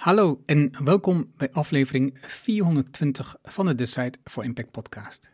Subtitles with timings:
[0.00, 5.30] Hallo en welkom bij aflevering 420 van de Decide for Impact podcast.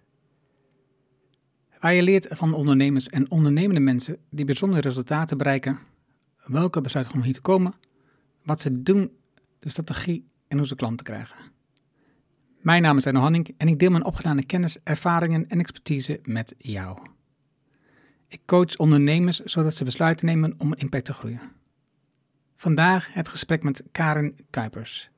[1.80, 5.78] Waar je leert van ondernemers en ondernemende mensen die bijzondere resultaten bereiken,
[6.44, 7.74] welke besluiten om hier te komen,
[8.42, 9.10] wat ze doen,
[9.58, 11.36] de strategie en hoe ze klanten krijgen.
[12.60, 16.54] Mijn naam is Arno Hanning en ik deel mijn opgedane kennis, ervaringen en expertise met
[16.58, 16.98] jou.
[18.28, 21.64] Ik coach ondernemers zodat ze besluiten nemen om impact te groeien.
[22.56, 25.10] Vandaag het gesprek met Karen Kuipers.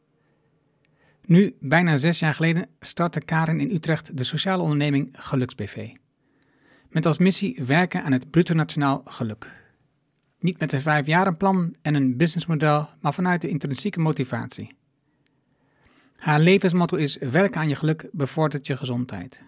[1.25, 5.89] Nu, bijna zes jaar geleden, startte Karen in Utrecht de sociale onderneming GeluksBV.
[6.89, 9.67] Met als missie werken aan het bruto nationaal geluk.
[10.41, 14.77] Niet met een vijfjarenplan en een businessmodel, maar vanuit de intrinsieke motivatie.
[16.17, 19.43] Haar levensmotto is: werken aan je geluk bevordert je gezondheid.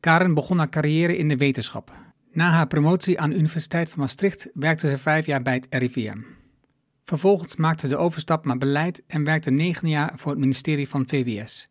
[0.00, 1.92] Karen begon haar carrière in de wetenschap.
[2.32, 6.18] Na haar promotie aan de Universiteit van Maastricht werkte ze vijf jaar bij het RIVM.
[7.08, 11.08] Vervolgens maakte ze de overstap naar beleid en werkte negen jaar voor het ministerie van
[11.08, 11.68] VWS.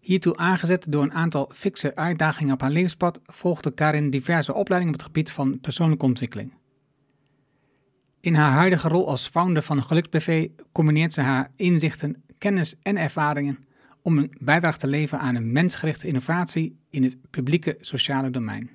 [0.00, 5.00] Hiertoe aangezet door een aantal fikse uitdagingen op haar levenspad, volgde Karin diverse opleidingen op
[5.00, 6.52] het gebied van persoonlijke ontwikkeling.
[8.20, 13.58] In haar huidige rol als founder van GeluksBV combineert ze haar inzichten, kennis en ervaringen
[14.02, 18.70] om een bijdrage te leveren aan een mensgerichte innovatie in het publieke sociale domein.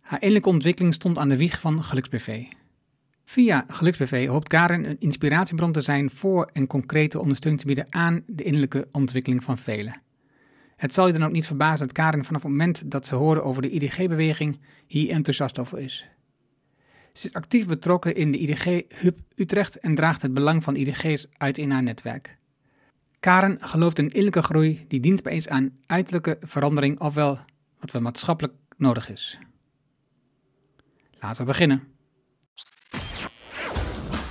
[0.00, 2.44] Haar innerlijke ontwikkeling stond aan de wieg van GeluksBV.
[3.24, 8.22] Via GeluksBV hoopt Karen een inspiratiebron te zijn voor en concrete ondersteuning te bieden aan
[8.26, 10.02] de innerlijke ontwikkeling van velen.
[10.76, 13.44] Het zal je dan ook niet verbazen dat Karen vanaf het moment dat ze horen
[13.44, 16.06] over de IDG-beweging hier enthousiast over is.
[17.12, 21.58] Ze is actief betrokken in de IDG-hub Utrecht en draagt het belang van IDG's uit
[21.58, 22.38] in haar netwerk.
[23.20, 27.38] Karen gelooft in innerlijke groei die dienstbaar is aan uiterlijke verandering, ofwel
[27.80, 29.38] wat wel maatschappelijk nodig is.
[31.20, 31.93] Laten we beginnen.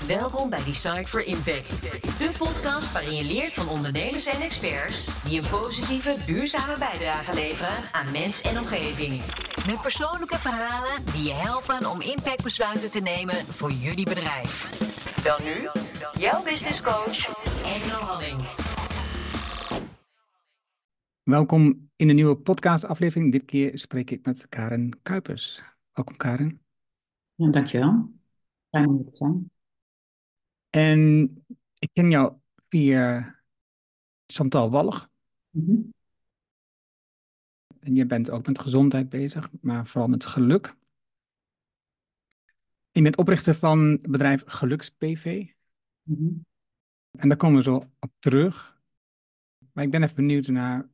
[0.07, 1.81] Welkom bij Decide for Impact,
[2.19, 7.91] de podcast waarin je leert van ondernemers en experts die een positieve, duurzame bijdrage leveren
[7.91, 9.21] aan mens en omgeving.
[9.67, 14.79] Met persoonlijke verhalen die je helpen om impactbesluiten te nemen voor jullie bedrijf.
[15.23, 15.67] Dan nu,
[16.19, 18.41] jouw business coach, Engel Halling.
[21.23, 23.31] Welkom in de nieuwe podcastaflevering.
[23.31, 25.61] Dit keer spreek ik met Karen Kuipers.
[25.93, 26.61] Welkom Karen.
[27.35, 28.11] Ja, dankjewel.
[28.69, 29.51] Fijn om hier te zijn.
[30.75, 31.29] En
[31.79, 32.33] ik ken jou
[32.69, 33.35] via
[34.25, 35.09] Chantal Wallig.
[35.49, 35.81] Mhm.
[37.79, 40.75] En je bent ook met gezondheid bezig, maar vooral met geluk.
[42.91, 45.45] Je bent oprichter van het bedrijf GeluksPV.
[46.03, 46.29] Mhm.
[47.11, 48.81] En daar komen we zo op terug.
[49.73, 50.89] Maar ik ben even benieuwd naar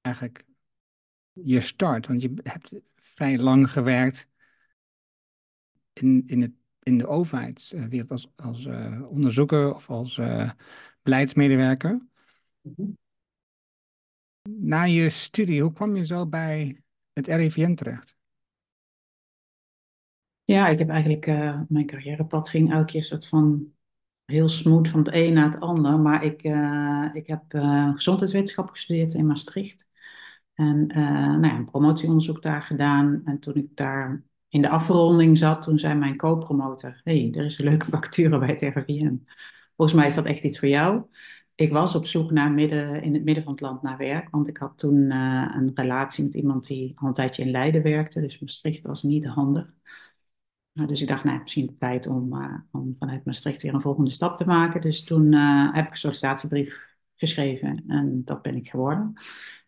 [0.00, 0.44] eigenlijk
[1.32, 2.06] je start.
[2.06, 4.28] Want je hebt vrij lang gewerkt
[5.92, 6.52] in, in, het,
[6.90, 10.50] in de overheidswereld als, als eh, onderzoeker of als eh,
[11.02, 12.06] beleidsmedewerker.
[12.60, 12.88] Mhm.
[14.42, 18.16] Na je studie, hoe kwam je zo bij het RIVM terecht?
[20.44, 23.72] Ja, ik heb eigenlijk, eh, mijn carrièrepad ging elke keer soort van
[24.24, 26.00] heel smooth van het een naar het ander.
[26.00, 26.42] Maar ik,
[27.12, 27.42] ik heb
[27.94, 29.88] gezondheidswetenschap gestudeerd in Maastricht.
[30.54, 33.22] En nou ja, een promotieonderzoek daar gedaan.
[33.24, 37.00] En toen ik daar in de afronding zat, toen zei mijn co-promotor...
[37.04, 39.16] hey, er is een leuke vacature bij het RIVM.
[39.76, 41.04] Volgens mij is dat echt iets voor jou.
[41.54, 44.30] Ik was op zoek naar midden, in het midden van het land naar werk.
[44.30, 47.82] Want ik had toen eh, een relatie met iemand die al een tijdje in Leiden
[47.82, 48.20] werkte.
[48.20, 49.72] Dus Maastricht was niet handig.
[50.72, 54.10] Nou, dus ik dacht, nou, misschien tijd om, eh, om vanuit Maastricht weer een volgende
[54.10, 54.80] stap te maken.
[54.80, 59.12] Dus toen eh, heb ik een sollicitatiebrief geschreven en dat ben ik geworden.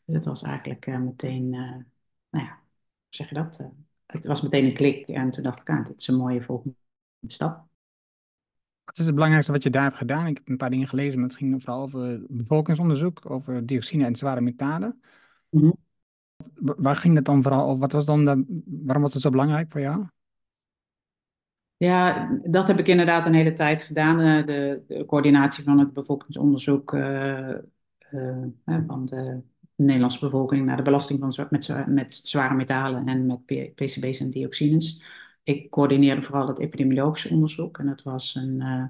[0.04, 3.70] Dus het was eigenlijk meteen, nou ja, hoe zeg je dat?
[4.12, 6.76] Het was meteen een klik en toen dacht ik, ah, dit is een mooie volgende
[7.26, 7.66] stap.
[8.84, 10.26] Wat is het belangrijkste wat je daar hebt gedaan?
[10.26, 14.16] Ik heb een paar dingen gelezen, maar het ging vooral over bevolkingsonderzoek, over dioxine en
[14.16, 15.00] zware metalen.
[15.50, 15.70] Mhm.
[16.54, 17.78] Wa- Waar ging het dan vooral over?
[17.78, 20.06] Wat was dan de, waarom was het zo belangrijk voor jou?
[21.76, 24.20] Ja, dat heb ik inderdaad een hele tijd gedaan.
[24.20, 27.50] eh, De, de coördinatie van het bevolkingsonderzoek eh,
[27.98, 28.44] eh,
[28.86, 29.42] van de
[29.76, 35.02] Nederlandse bevolking naar de belasting van, met, met zware metalen en met PCB's en dioxines.
[35.42, 38.84] Ik coördineerde vooral het epidemiologische onderzoek en dat was een, eh,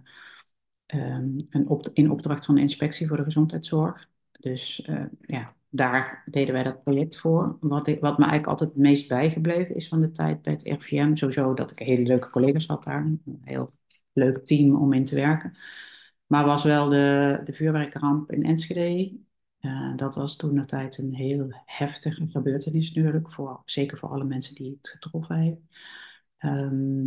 [0.86, 4.08] ehm, een op, in opdracht van de Inspectie voor de Gezondheidszorg.
[4.32, 7.56] Dus eh, ja, daar deden wij dat project voor.
[7.60, 11.14] Wat, wat me eigenlijk altijd het meest bijgebleven is van de tijd bij het RIVM,
[11.14, 13.72] sowieso dat ik hele leuke collega's had daar, een heel
[14.12, 15.56] leuk team om in te werken.
[16.26, 19.18] Maar was wel de, de vuurwerkramp in Enschede.
[19.62, 24.24] Eh, dat was toen de tijd een heel heftige gebeurtenis natuurlijk, voor, zeker voor alle
[24.24, 25.60] mensen die het getroffen heeft.
[26.38, 27.06] Ehm,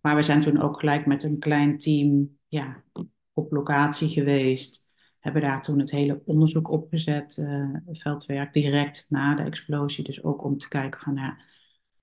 [0.00, 2.84] Maar we zijn toen ook gelijk met een klein team ja,
[3.32, 4.84] op locatie geweest.
[5.20, 10.04] Hebben daar toen het hele onderzoek opgezet, uh, veldwerk, direct na de explosie.
[10.04, 11.38] Dus ook om te kijken van ja,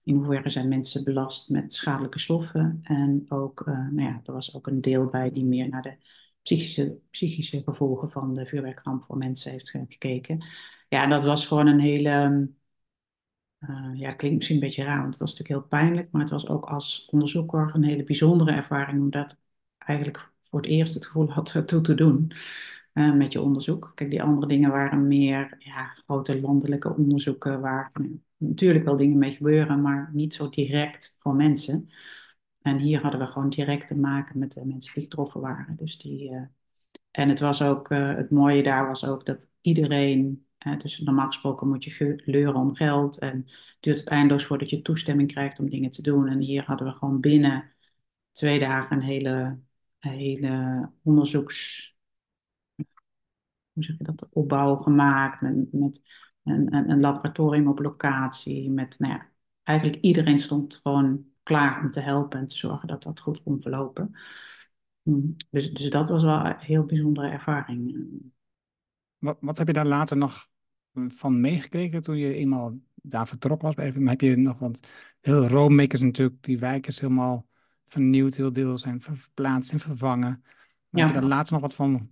[0.04, 2.80] in hoeverre zijn mensen belast met schadelijke stoffen.
[2.84, 5.96] En ook, uh, nou ja, er was ook een deel bij die meer naar de
[6.44, 10.46] psychische, psychische gevolgen van de vuurwerkramp voor mensen heeft gekeken.
[10.90, 12.48] Ja, dat was gewoon een hele
[13.70, 16.22] uh, ja, het klinkt misschien een beetje raar, want het was natuurlijk heel pijnlijk, maar
[16.22, 19.38] het was ook als onderzoeker een hele bijzondere ervaring, omdat ik
[19.78, 22.32] eigenlijk voor het eerst het gevoel had toe te doen
[22.94, 23.92] uh, met je onderzoek.
[23.96, 27.92] Kijk, die andere dingen waren meer ja, grote landelijke onderzoeken waar
[28.38, 31.90] natuurlijk wel dingen mee gebeuren, maar niet zo direct voor mensen.
[32.64, 35.76] En hier hadden we gewoon direct te maken met de mensen die getroffen waren.
[35.76, 36.42] Dus die, uh,
[37.12, 40.46] en het was ook, het mooie daar was ook dat iedereen
[40.78, 43.46] dus normaal gesproken moet je leuren om geld en
[43.80, 46.28] duurt het eindeloos voordat je toestemming krijgt om dingen te doen.
[46.28, 47.72] En hier hadden we gewoon binnen
[48.32, 49.60] twee dagen een hele,
[50.00, 51.92] hele onderzoeks,
[53.74, 56.02] hoe zeg je dat, opbouw gemaakt met, met
[56.44, 58.70] een, een, een laboratorium op locatie.
[58.70, 59.22] Met, nou
[59.64, 63.62] eigenlijk iedereen stond gewoon klaar om te helpen en te zorgen dat dat goed kon
[63.62, 64.16] verlopen.
[65.02, 68.08] Mm, dus, dus dat was wel een heel bijzondere ervaring.
[69.18, 70.48] Wat, wat heb je daar later nog
[71.08, 73.76] van meegekregen toen je eenmaal daar vertrok was?
[73.76, 74.80] Even, heb je nog, want
[75.22, 77.48] heel Rome is natuurlijk, die wijk is helemaal
[77.88, 80.44] vernieuwd, heel deel zijn verplaatst en vervangen.
[80.90, 81.06] Ja.
[81.06, 82.10] Heb je daar later nog wat van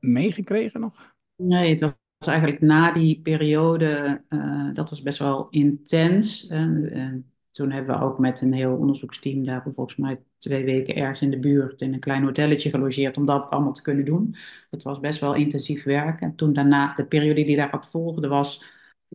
[0.00, 1.14] meegekregen nog?
[1.36, 1.94] Nee, het was
[2.26, 6.50] eigenlijk na die periode, uh, dat was best wel intens.
[6.50, 7.14] Uh,
[7.52, 11.30] toen hebben we ook met een heel onderzoeksteam daar volgens mij twee weken ergens in
[11.30, 14.36] de buurt in een klein hotelletje gelogeerd om dat allemaal te kunnen doen.
[14.70, 16.20] Het was best wel intensief werk.
[16.20, 18.64] En toen daarna, de periode die daarop volgde, was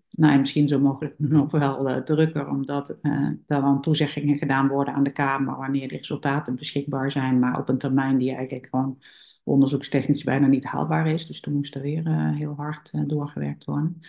[0.09, 4.93] nou, misschien zo mogelijk nog wel uh, drukker, omdat uh, er dan toezeggingen gedaan worden
[4.93, 9.01] aan de Kamer wanneer de resultaten beschikbaar zijn, maar op een termijn die eigenlijk gewoon
[9.43, 11.27] onderzoekstechnisch bijna niet haalbaar is.
[11.27, 13.99] Dus toen moest er weer uh, heel hard doorgewerkt worden.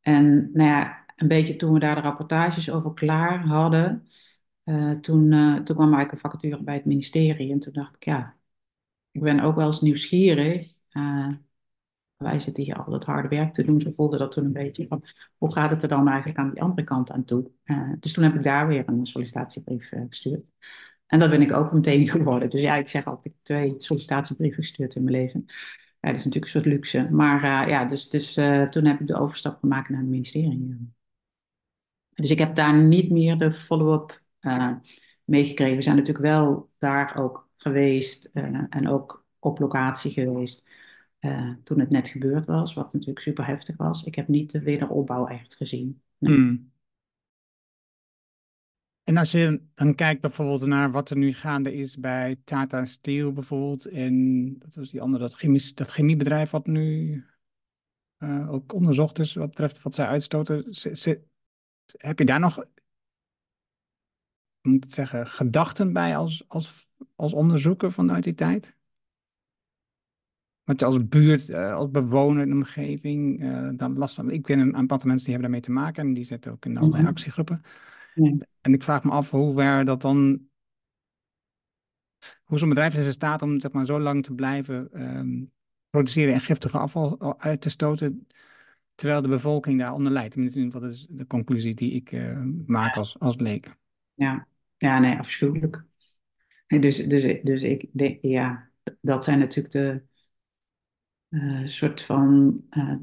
[0.00, 4.06] En nou ja, een beetje toen we daar de rapportages over klaar hadden,
[4.64, 7.52] uh, toen, uh, toen kwam eigenlijk een vacature bij het ministerie.
[7.52, 8.36] En toen dacht ik, ja,
[9.10, 10.78] ik ben ook wel eens nieuwsgierig.
[10.90, 11.32] Uh,
[12.16, 13.80] wij zitten hier al het harde werk te doen.
[13.80, 15.04] Zo voelde dat toen een beetje van,
[15.38, 17.50] hoe gaat het er dan eigenlijk aan die andere kant aan toe?
[18.00, 20.44] dus toen heb ik daar weer een sollicitatiebrief gestuurd.
[21.06, 22.50] En dat ben ik ook meteen geworden.
[22.50, 25.44] Dus ja, ik zeg altijd twee sollicitatiebrieven gestuurd in mijn leven.
[26.00, 27.08] Ja, dat is natuurlijk een soort luxe.
[27.10, 28.34] Maar ja, dus, dus
[28.70, 30.94] toen heb ik de overstap gemaakt naar het ministerie.
[32.14, 34.72] Dus ik heb daar niet meer de follow-up uh,
[35.24, 35.76] meegekregen.
[35.76, 40.68] We zijn natuurlijk wel daar ook geweest uh, en ook op locatie geweest
[41.20, 44.04] uh, toen het net gebeurd was, wat natuurlijk super heftig was.
[44.04, 46.00] Ik heb niet de wederopbouw echt gezien.
[46.18, 46.36] Nee.
[46.36, 46.72] Mm.
[49.02, 53.32] En als je dan kijkt bijvoorbeeld naar wat er nu gaande is bij Tata Steel
[53.32, 57.24] bijvoorbeeld, en dat was die andere, dat, chemies, dat chemiebedrijf wat nu
[58.48, 60.74] ook onderzocht is wat betreft wat zij uitstoten,
[61.86, 62.64] heb je daar nog,
[64.60, 68.76] moet ik zeggen, gedachten bij als, als, als onderzoeker vanuit die tijd?
[70.64, 74.30] Wat je als buurt, uh, als bewoner in de omgeving uh, dan last van.
[74.30, 76.76] Ik ken een aantal mensen die hebben daarmee te maken en die zitten ook in
[76.76, 77.62] allerlei mm actiegroepen.
[78.60, 80.48] En ik vraag me af hoe ver dat dan.
[82.44, 85.52] Hoe zo'n bedrijf is in staat om zeg maar, zo lang te blijven um,
[85.90, 88.26] produceren en giftige afval uit te stoten
[88.94, 90.32] terwijl de bevolking daaronder lijdt.
[90.32, 93.76] Tenminste, dat is de conclusie die ik uh, maak als, als bleek.
[94.14, 94.46] Ja.
[94.76, 95.84] ja, nee, afschuwelijk.
[96.66, 98.70] Dus, dus, dus ik denk, ja,
[99.00, 100.02] dat zijn natuurlijk de
[101.28, 102.94] uh, soort van, uh,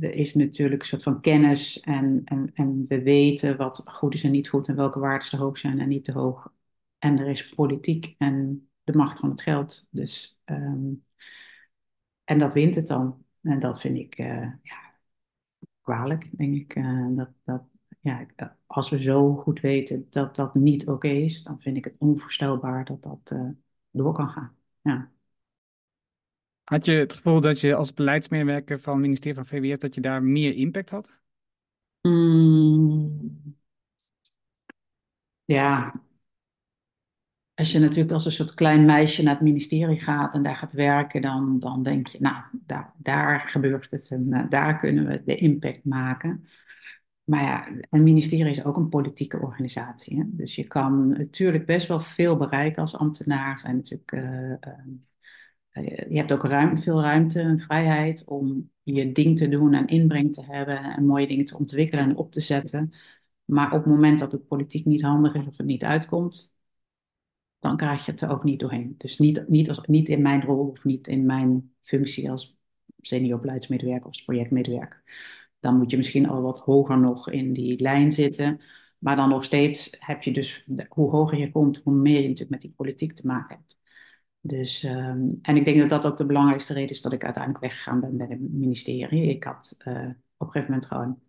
[0.00, 4.24] er is natuurlijk een soort van kennis en, en, en we weten wat goed is
[4.24, 6.52] en niet goed en welke waarden te hoog zijn en niet te hoog.
[6.98, 9.86] En er is politiek en de macht van het geld.
[9.90, 11.04] Dus, um,
[12.24, 13.24] en dat wint het dan.
[13.42, 14.85] En dat vind ik, uh, ja,
[15.86, 16.76] kwalijk, denk ik.
[16.76, 17.62] Uh, dat, dat,
[18.00, 18.26] ja,
[18.66, 22.84] als we zo goed weten dat dat niet oké is, dan vind ik het onvoorstelbaar
[22.84, 23.48] dat dat uh,
[23.90, 24.56] door kan gaan.
[24.82, 25.10] Ja.
[26.64, 30.00] Had je het gevoel dat je als beleidsmedewerker van het ministerie van VWS dat je
[30.00, 31.12] daar meer impact had?
[32.02, 33.56] Mm.
[35.44, 35.92] Ja,
[37.56, 40.72] als je natuurlijk als een soort klein meisje naar het ministerie gaat en daar gaat
[40.72, 45.22] werken, dan, dan denk je, nou, daar, daar gebeurt het en uh, daar kunnen we
[45.24, 46.44] de impact maken.
[47.24, 50.18] Maar ja, een ministerie is ook een politieke organisatie.
[50.18, 50.24] Hè?
[50.26, 53.58] Dus je kan natuurlijk best wel veel bereiken als ambtenaar.
[53.58, 54.50] Zijn natuurlijk, uh,
[55.82, 59.86] uh, je hebt ook ruim, veel ruimte en vrijheid om je ding te doen en
[59.86, 62.92] inbreng te hebben en mooie dingen te ontwikkelen en op te zetten.
[63.44, 66.55] Maar op het moment dat het politiek niet handig is of het niet uitkomt,
[67.66, 68.94] dan krijg je het er ook niet doorheen.
[68.98, 72.56] Dus niet, niet, als, niet in mijn rol of niet in mijn functie als
[73.00, 75.02] senior beleidsmedewerker of projectmedewerker.
[75.60, 78.60] Dan moet je misschien al wat hoger nog in die lijn zitten.
[78.98, 82.50] Maar dan nog steeds heb je dus, hoe hoger je komt, hoe meer je natuurlijk
[82.50, 83.78] met die politiek te maken hebt.
[84.40, 87.64] Dus, ehm, en ik denk dat dat ook de belangrijkste reden is dat ik uiteindelijk
[87.64, 89.28] weggegaan ben bij het ministerie.
[89.28, 89.94] Ik had uh,
[90.36, 91.20] op een gegeven moment gewoon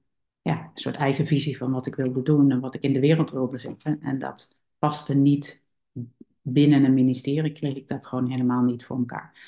[0.41, 2.99] ja, een soort eigen visie van wat ik wilde doen en wat ik in de
[2.99, 4.01] wereld wilde zetten.
[4.01, 5.65] En dat paste niet
[6.53, 9.39] binnen een ministerie, kreeg ik dat gewoon helemaal niet voor elkaar.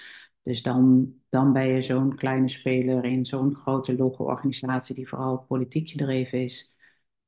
[0.43, 5.89] Dus dan, dan ben je zo'n kleine speler in zo'n grote logo-organisatie die vooral politiek
[5.89, 6.73] gedreven is.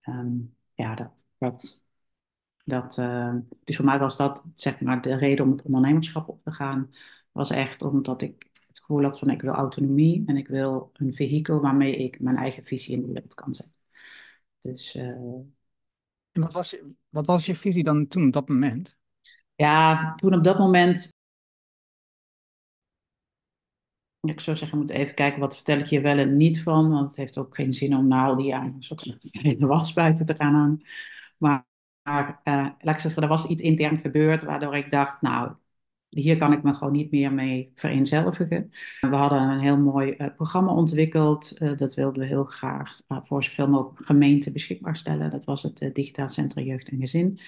[0.01, 0.37] Ehm,
[0.73, 1.83] ja, dat, dat,
[2.63, 6.43] dat, uh, dus voor mij was dat zeg maar de reden om het ondernemerschap op
[6.43, 6.91] te gaan.
[7.31, 11.13] Was echt omdat ik het gevoel had van ik wil autonomie en ik wil een
[11.13, 13.81] vehikel waarmee ik mijn eigen visie in de wereld kan zetten.
[14.61, 15.03] Dus, uh,
[16.31, 16.77] en wat was,
[17.09, 18.99] wat was je visie dan toen op dat moment?
[19.61, 21.09] Ja, toen op dat moment.
[24.21, 26.89] Ik zou zeggen, we moeten even kijken wat vertel ik hier wel en niet van.
[26.89, 29.93] Want het heeft ook geen zin om na al die jaren een soort van was
[29.93, 30.81] buiten te gaan.
[31.37, 31.65] Maar,
[32.03, 35.53] uh, laat ik zeggen, er was iets intern gebeurd waardoor ik dacht, nou,
[36.09, 38.69] hier kan ik me gewoon niet meer mee vereenzelvigen.
[38.99, 41.61] We hadden een heel mooi uh, programma ontwikkeld.
[41.61, 45.29] Uh, dat wilden we heel graag voor zoveel mogelijk gemeenten beschikbaar stellen.
[45.29, 47.39] Dat was het Digitaal Centrum Jeugd en Gezin.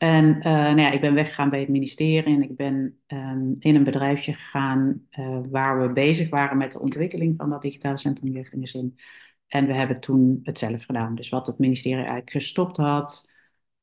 [0.00, 3.74] En uh, nou ja, ik ben weggegaan bij het ministerie en ik ben um, in
[3.74, 8.32] een bedrijfje gegaan uh, waar we bezig waren met de ontwikkeling van dat digitale centrum
[8.32, 8.98] jeugd in de zin.
[9.46, 11.14] En we hebben toen het zelf gedaan.
[11.14, 13.30] Dus wat het ministerie eigenlijk gestopt had,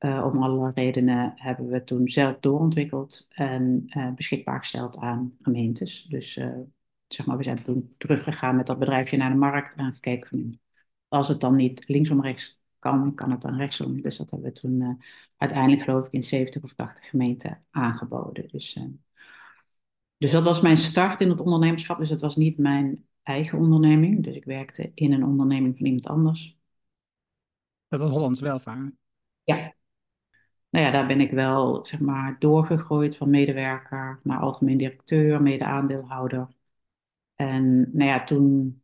[0.00, 6.06] uh, om allerlei redenen, hebben we toen zelf doorontwikkeld en beschikbaar gesteld aan gemeentes.
[6.08, 6.32] Dus
[7.08, 10.58] zeg maar, we zijn toen teruggegaan met dat bedrijfje naar de markt en gekeken van,
[11.08, 14.02] als het dan niet linksom rechts kan, kan het dan rechtsom.
[14.02, 14.90] Dus dat hebben we toen uh,
[15.36, 18.48] uiteindelijk geloof ik in 70 of 80 gemeenten aangeboden.
[18.48, 18.84] Dus, uh,
[20.16, 21.98] dus dat was mijn start in het ondernemerschap.
[21.98, 24.24] Dus het was niet mijn eigen onderneming.
[24.24, 26.58] Dus ik werkte in een onderneming van iemand anders.
[27.88, 28.92] Dat was Hollands Welvaart?
[29.44, 29.74] Ja.
[30.70, 36.48] Nou ja, daar ben ik wel zeg maar doorgegroeid van medewerker naar algemeen directeur, mede-aandeelhouder.
[37.34, 38.82] En nou ja, toen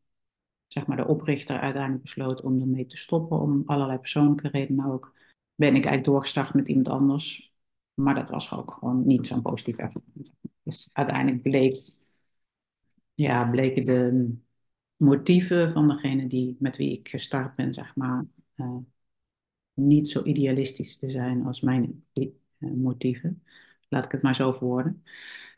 [0.75, 5.15] zeg maar, de oprichter uiteindelijk besloot om ermee te stoppen, om allerlei persoonlijke redenen ook,
[5.55, 7.55] ben ik eigenlijk doorgestart met iemand anders.
[7.95, 10.31] Maar dat was ook gewoon niet zo'n positief ervaring.
[10.63, 11.77] Dus uiteindelijk bleek,
[13.15, 14.35] ja, bleken de
[14.97, 18.27] motieven van degene die, met wie ik gestart ben, zeg maar,
[18.57, 18.77] uh,
[19.75, 22.29] niet zo idealistisch te zijn als mijn uh,
[22.59, 23.43] motieven.
[23.89, 25.03] Laat ik het maar zo verwoorden.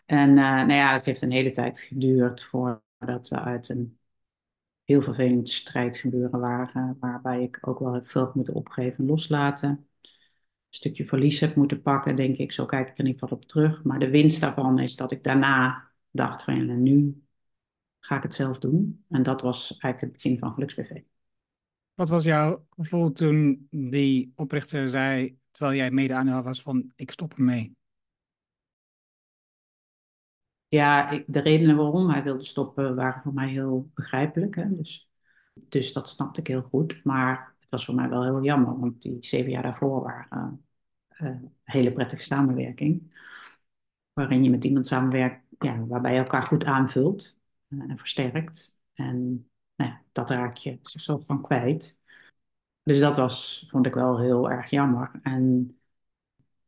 [0.07, 3.99] En uh, nou ja, het heeft een hele tijd geduurd voordat we uit een
[4.87, 9.69] heel vervelend strijdgebeuren waren, waarbij ik ook wel veel heb moeten opgeven en loslaten.
[9.69, 12.53] Een stukje verlies heb moeten pakken, denk ik.
[12.53, 13.85] Zo kijk ik er ieder geval op terug.
[13.85, 17.23] Maar de winst daarvan is dat ik daarna dacht van ja, nu
[17.99, 19.05] ga ik het zelf doen.
[19.09, 21.01] En dat was eigenlijk het begin van GeluksBV.
[21.95, 27.33] Wat was jouw gevoel toen die oprichter zei, terwijl jij mede-aandeelhouder was, van ik stop
[27.33, 27.76] ermee?
[30.77, 34.55] Ja, de redenen waarom hij wilde stoppen waren voor mij heel begrijpelijk.
[34.55, 34.77] Hè?
[34.77, 35.11] Dus,
[35.55, 37.05] dus dat snapte ik heel goed.
[37.05, 40.67] Maar het was voor mij wel heel jammer, want die zeven jaar daarvoor waren
[41.11, 43.15] uh, een hele prettige samenwerking.
[44.13, 47.37] Waarin je met iemand samenwerkt ja, waarbij je elkaar goed aanvult
[47.69, 48.79] uh, en versterkt.
[48.95, 51.99] En nou ja, dat raak je zo van kwijt.
[52.83, 55.11] Dus dat was, vond ik wel heel erg jammer.
[55.23, 55.76] En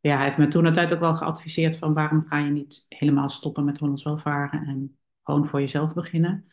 [0.00, 3.28] ja, hij heeft me toen altijd ook wel geadviseerd van waarom ga je niet helemaal
[3.28, 6.49] stoppen met Hollands welvaren en gewoon voor jezelf beginnen.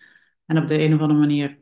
[0.46, 1.60] En op de een of andere manier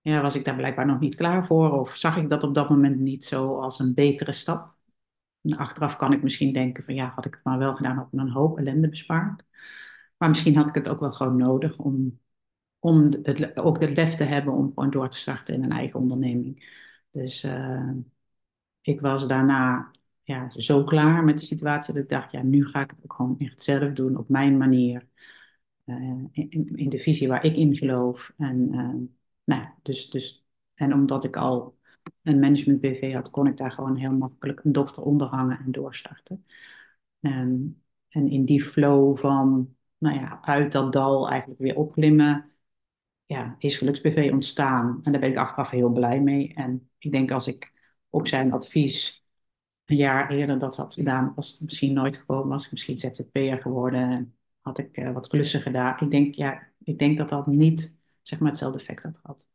[0.00, 2.68] ja, was ik daar blijkbaar nog niet klaar voor of zag ik dat op dat
[2.68, 4.74] moment niet zo als een betere stap.
[5.56, 8.20] Achteraf kan ik misschien denken van ja, had ik het maar wel gedaan, had ik
[8.20, 9.44] een hoop ellende bespaard.
[10.16, 12.20] Maar misschien had ik het ook wel gewoon nodig om,
[12.78, 16.00] om het, ook het lef te hebben om gewoon door te starten in een eigen
[16.00, 16.64] onderneming.
[17.10, 17.90] Dus uh,
[18.80, 19.90] ik was daarna
[20.26, 23.12] ja, zo klaar met de situatie dat ik dacht, ja, nu ga ik het ook
[23.12, 25.06] gewoon echt zelf doen op mijn manier.
[25.84, 28.32] Uh, in, in, de visie waar ik in geloof.
[28.36, 28.94] En, uh,
[29.44, 31.78] nou, dus, dus, en omdat ik al
[32.22, 35.72] een management BV had, kon ik daar gewoon heel makkelijk een dochter onder hangen en
[35.72, 36.44] doorstarten.
[37.20, 42.50] Um, en in die flow van, nou ja, uit dat dal eigenlijk weer opklimmen,
[43.26, 45.00] ja, is GeluksBV ontstaan.
[45.02, 46.54] En daar ben ik achteraf heel blij mee.
[46.54, 47.72] En ik denk als ik
[48.10, 49.25] op zijn advies
[49.86, 52.48] een jaar eerder dat had gedaan, was het misschien nooit gekomen.
[52.48, 54.34] Was ik misschien ZZP'er geworden.
[54.60, 55.96] Had ik uh, wat klussen gedaan.
[56.00, 59.46] Ik denk, ja, ik denk dat dat niet zeg maar, hetzelfde effect had gehad.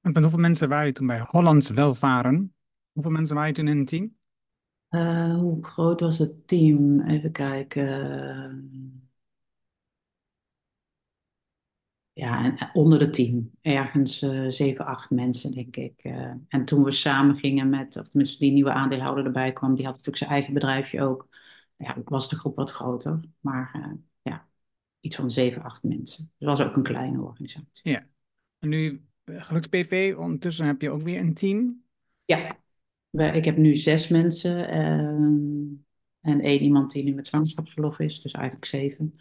[0.00, 2.54] En hoeveel mensen waren je toen bij Hollands Welvaren?
[2.92, 4.16] Hoeveel mensen waren je toen in het team?
[4.88, 7.00] Eh, hoe groot was het team?
[7.00, 9.09] Even kijken.
[12.20, 13.52] Ja, en eh, onder de tien.
[13.62, 16.00] Ergens eh, zeven, acht mensen, denk ik.
[16.02, 19.84] Eh, en toen we samen gingen met, of tenminste die nieuwe aandeelhouder erbij kwam, die
[19.84, 21.28] had natuurlijk zijn eigen bedrijfje ook.
[21.76, 23.20] Ja, was de groep wat groter.
[23.40, 24.48] Maar ja,
[25.00, 26.30] iets van zeven, acht mensen.
[26.38, 27.90] Het was ook een kleine organisatie.
[27.90, 28.06] Ja.
[28.58, 31.82] En nu, GeluksPV, ondertussen heb je ook weer een team.
[32.24, 32.56] Ja,
[33.10, 34.68] we- ik heb nu zes mensen.
[34.68, 35.62] ehm,
[36.20, 39.14] en één iemand die nu met zwangerschapsverlof is, dus eigenlijk zeven.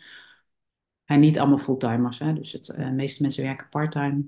[1.10, 2.34] En niet allemaal fulltimers, hè.
[2.34, 4.24] Dus het, eh, de meeste mensen werken parttime.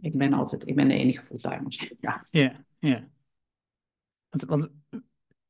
[0.00, 1.90] Ik ben altijd, ik ben de enige fulltimer.
[1.98, 2.22] Ja.
[2.30, 3.08] Ja, ja.
[4.28, 4.70] Want, want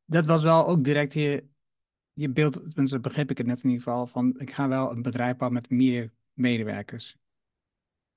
[0.04, 1.44] dat was wel ook direct je,
[2.12, 5.02] je beeld, tenminste begreep ik het net in ieder geval, van ik ga wel een
[5.02, 7.16] bedrijf bouwen met meer medewerkers.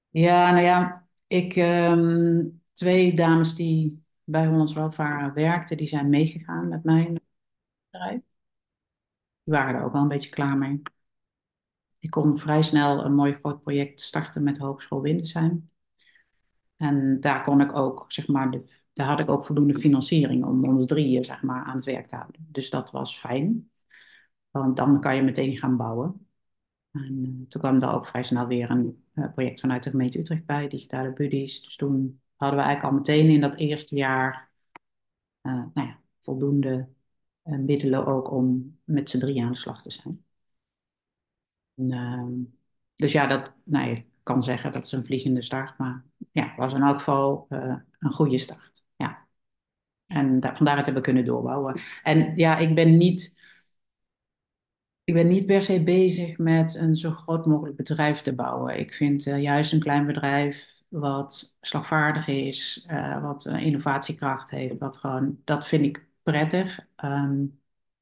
[0.09, 6.67] Ja, nou ja, ik, ehm, twee dames die bij Hollands Welvaren werkten, die zijn meegegaan
[6.67, 7.21] met mijn
[7.89, 8.21] bedrijf.
[9.43, 10.81] Die waren er ook wel een beetje klaar mee.
[12.03, 15.69] Ik kon vrij snel een mooi groot project starten met de Hogeschool Windesheim.
[16.77, 20.65] En daar kon ik ook, zeg maar, de, daar had ik ook voldoende financiering om
[20.65, 22.47] ons drieën, zeg maar, aan het werk te houden.
[22.51, 23.71] Dus dat was fijn,
[24.51, 26.27] want dan kan je meteen gaan bouwen.
[26.91, 30.19] En eh, toen kwam er ook vrij snel weer een eh, project vanuit de gemeente
[30.19, 31.63] Utrecht bij, Digitale Buddies.
[31.63, 34.51] Dus toen hadden we eigenlijk al meteen in dat eerste jaar
[35.41, 36.89] eh, nou ja, voldoende
[37.43, 40.23] middelen ook om met z'n drie aan de slag te zijn.
[41.75, 42.31] Ehm,
[42.95, 46.57] dus ja, dat, nou, je kan zeggen dat is een vliegende start, maar ja, het
[46.57, 48.83] was in elk geval eh, een goede start.
[48.95, 49.27] Ja.
[50.07, 51.79] En da van daaruit hebben we kunnen doorbouwen.
[52.03, 53.41] En ja, ik ben niet
[55.03, 58.79] ik ben niet per se bezig met een zo groot mogelijk bedrijf te bouwen.
[58.79, 64.97] Ik vind eh, juist een klein bedrijf wat slagvaardig is, eh, wat innovatiekracht heeft, wat
[64.97, 66.79] gewoon, dat vind ik prettig.
[66.95, 67.45] Ehm,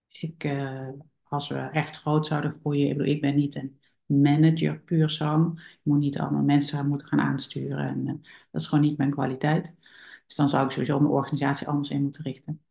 [0.10, 0.44] ik,
[1.32, 5.60] als we echt groot zouden groeien, ik bedoel, ik ben niet een manager puur zang.
[5.60, 7.88] Ik moet niet allemaal mensen moeten gaan aansturen.
[7.88, 8.14] En, eh,
[8.52, 9.76] dat is gewoon niet mijn kwaliteit.
[10.28, 12.62] Dus dan zou ik sowieso mijn organisatie anders in moeten richten.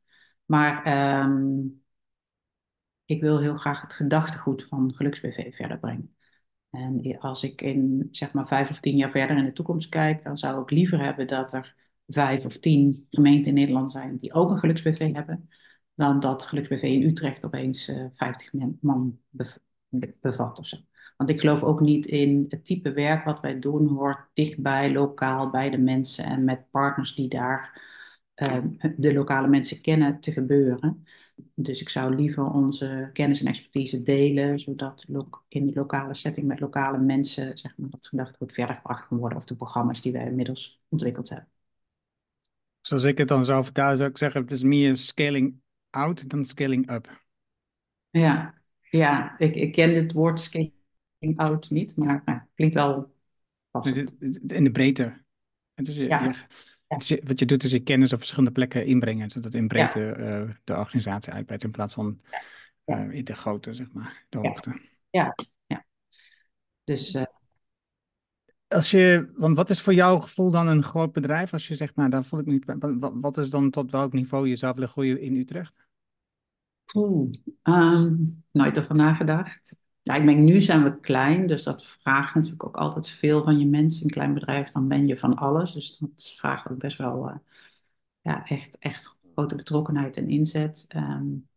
[0.45, 1.61] Maar ehm,
[3.05, 6.17] ik wil heel graag het gedachtegoed van GeluksBV verder brengen.
[6.71, 10.23] En als ik in zeg maar vijf of tien jaar verder in de toekomst kijk,
[10.23, 11.75] dan zou ik liever hebben dat er
[12.07, 15.49] vijf of tien gemeenten in Nederland zijn die ook een geluksbv hebben,
[16.01, 19.57] dan dat geluksbv in Utrecht opeens uh, 50 man bev
[20.21, 20.77] bevat of zo.
[21.17, 25.51] Want ik geloof ook niet in het type werk wat wij doen, hoort dichtbij, lokaal,
[25.51, 27.83] bij de mensen en met partners die daar
[28.37, 28.65] uh,
[28.97, 31.05] de lokale mensen kennen te gebeuren.
[31.55, 35.05] Dus ik zou liever onze kennis en expertise delen, zodat
[35.49, 39.39] in de lokale setting met lokale mensen zeg maar, dat gedachtegoed verder gebracht kan worden
[39.39, 41.49] of de programma's die wij inmiddels ontwikkeld hebben.
[42.81, 46.45] Zoals ik het dan zou vertalen, zou ik zeggen, het is meer scaling out dan
[46.45, 47.25] scaling up.
[48.11, 48.55] Ja,
[48.91, 50.73] ja ik, ik ken het woord scaling
[51.37, 53.15] out niet, maar nou, klinkt wel
[53.71, 54.17] passend.
[54.53, 55.25] In de breedte.
[55.75, 56.25] Het is, ja.
[56.25, 56.35] Je,
[56.87, 60.01] het is, wat je doet is je kennis op verschillende plekken inbrengen, zodat in breedte
[60.01, 60.41] ja.
[60.41, 62.21] uh, de organisatie uitbreidt in plaats van
[62.87, 64.81] uh, in de grootte, zeg maar, de hoogte.
[65.11, 65.35] Ja,
[65.67, 65.85] ja.
[66.85, 67.15] Dus...
[67.15, 67.23] Uh,
[68.71, 71.53] als je, want wat is voor jouw gevoel dan een groot bedrijf?
[71.53, 72.65] Als je zegt, nou, daar voel ik me niet.
[72.99, 75.73] Wat, wat is dan tot welk niveau je zou willen groeien in Utrecht?
[76.95, 79.77] Oeh, um, nooit over nagedacht.
[80.03, 83.59] Ja, ik denk, nu zijn we klein, dus dat vraagt natuurlijk ook altijd veel van
[83.59, 84.05] je mensen.
[84.05, 85.73] Een klein bedrijf, dan ben je van alles.
[85.73, 87.37] Dus dat vraagt ook best wel uh,
[88.21, 90.87] ja, echt, echt grote betrokkenheid en inzet.
[90.97, 91.49] Um,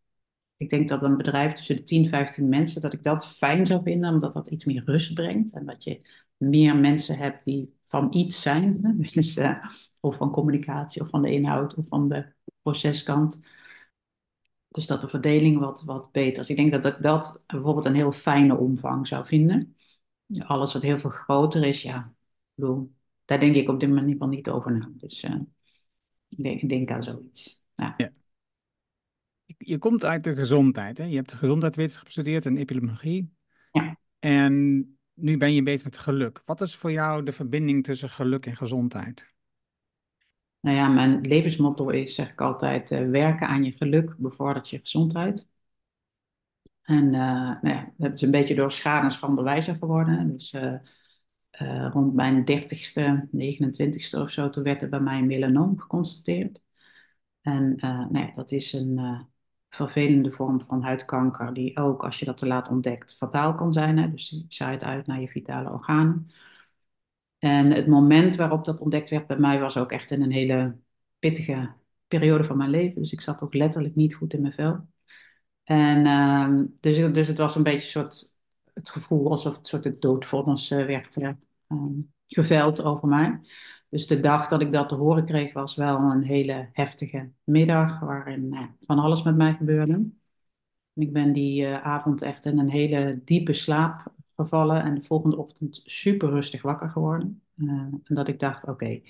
[0.58, 3.66] ik denk dat een bedrijf tussen de 10 en 15 mensen, dat ik dat fijn
[3.66, 5.54] zou vinden, omdat dat iets meer rust brengt.
[5.54, 6.02] En dat je
[6.50, 8.82] meer mensen hebt die van iets zijn.
[9.14, 9.66] Dus, uh,
[10.00, 13.40] of van communicatie, of van de inhoud, of van de proceskant.
[14.68, 16.50] Dus dat de verdeling wat, wat beter is.
[16.50, 19.76] Ik denk dat ik dat bijvoorbeeld een heel fijne omvang zou vinden.
[20.38, 22.14] Alles wat heel veel groter is, ja,
[22.54, 22.94] bedoel,
[23.26, 24.92] daar denk ik op dit moment niet over na.
[24.94, 25.36] Dus uh,
[26.30, 27.64] ik, denk, ik, denk, aan zoiets.
[27.76, 27.94] Ja.
[27.98, 28.12] ja.
[29.58, 31.04] Je komt uit de gezondheid, hè?
[31.04, 33.34] Je hebt gezondheidswetenschap gestudeerd en epidemiologie.
[33.72, 33.98] Ja.
[34.20, 36.42] En nu ben je bezig met geluk.
[36.46, 39.32] Wat is voor jou de verbinding tussen geluk en gezondheid?
[40.60, 44.80] Nou ja, mijn levensmotto is, zeg ik altijd, uh, werken aan je geluk bevordert je
[44.80, 45.50] gezondheid.
[46.82, 47.12] En uh,
[47.62, 50.32] nou ja, dat is een beetje door schade en schande wijzer geworden.
[50.32, 55.80] Dus uh, rond mijn dertigste, 29ste of zo, toen werd er bij mij een melanoom
[55.80, 56.62] geconstateerd.
[57.42, 59.28] En nou ja, dat is een
[59.76, 63.98] vervelende vorm van huidkanker, die ook, als je dat te laat ontdekt, fataal kan zijn.
[63.98, 64.12] Hè?
[64.12, 66.32] Dus die zaait uit naar je vitale organen.
[67.40, 70.78] En het moment waarop dat ontdekt werd bij mij was ook echt in een hele
[71.20, 71.74] pittige
[72.08, 73.02] periode van mijn leven.
[73.02, 74.88] Dus ik zat ook letterlijk niet goed in mijn vel.
[75.64, 78.36] En ehm, dus, dus het was een beetje soort,
[78.74, 81.30] het gevoel alsof het soort het doodvonnis uh, werd uh,
[82.34, 83.40] geveld over mij.
[83.90, 88.00] Dus de dag dat ik dat te horen kreeg was wel een hele heftige middag
[88.00, 90.10] waarin nou, van alles met mij gebeurde.
[90.94, 95.38] Ik ben die uh, avond echt in een hele diepe slaap gevallen en de volgende
[95.38, 97.42] ochtend super rustig wakker geworden.
[97.56, 99.02] Uh, en dat ik dacht, oké,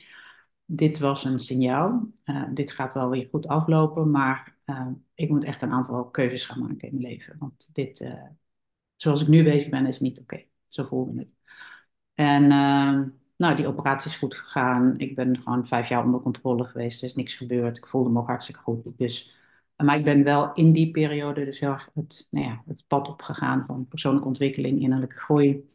[0.66, 2.12] dit was een signaal.
[2.54, 4.58] Dit gaat wel weer goed aflopen, maar
[5.14, 7.36] ik moet echt een aantal keuzes gaan maken in mijn leven.
[7.40, 8.14] Want dit,
[8.96, 10.44] zoals ik nu bezig ben, is niet oké.
[10.68, 11.43] Zo voelde het.
[12.14, 14.98] En ehm, nou, die operatie is goed gegaan.
[15.00, 17.02] Ik ben gewoon vijf jaar onder controle geweest.
[17.02, 17.78] Er is niks gebeurd.
[17.78, 18.98] Ik voelde me ook hartstikke goed.
[18.98, 19.36] Dus,
[19.76, 23.88] maar ik ben wel in die periode dus het, nou ja, het pad opgegaan van
[23.88, 25.72] persoonlijke ontwikkeling, innerlijke groei.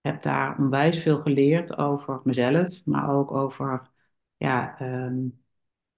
[0.00, 3.90] Heb daar onwijs veel geleerd over mezelf, maar ook over,
[4.36, 5.28] ja, ehm,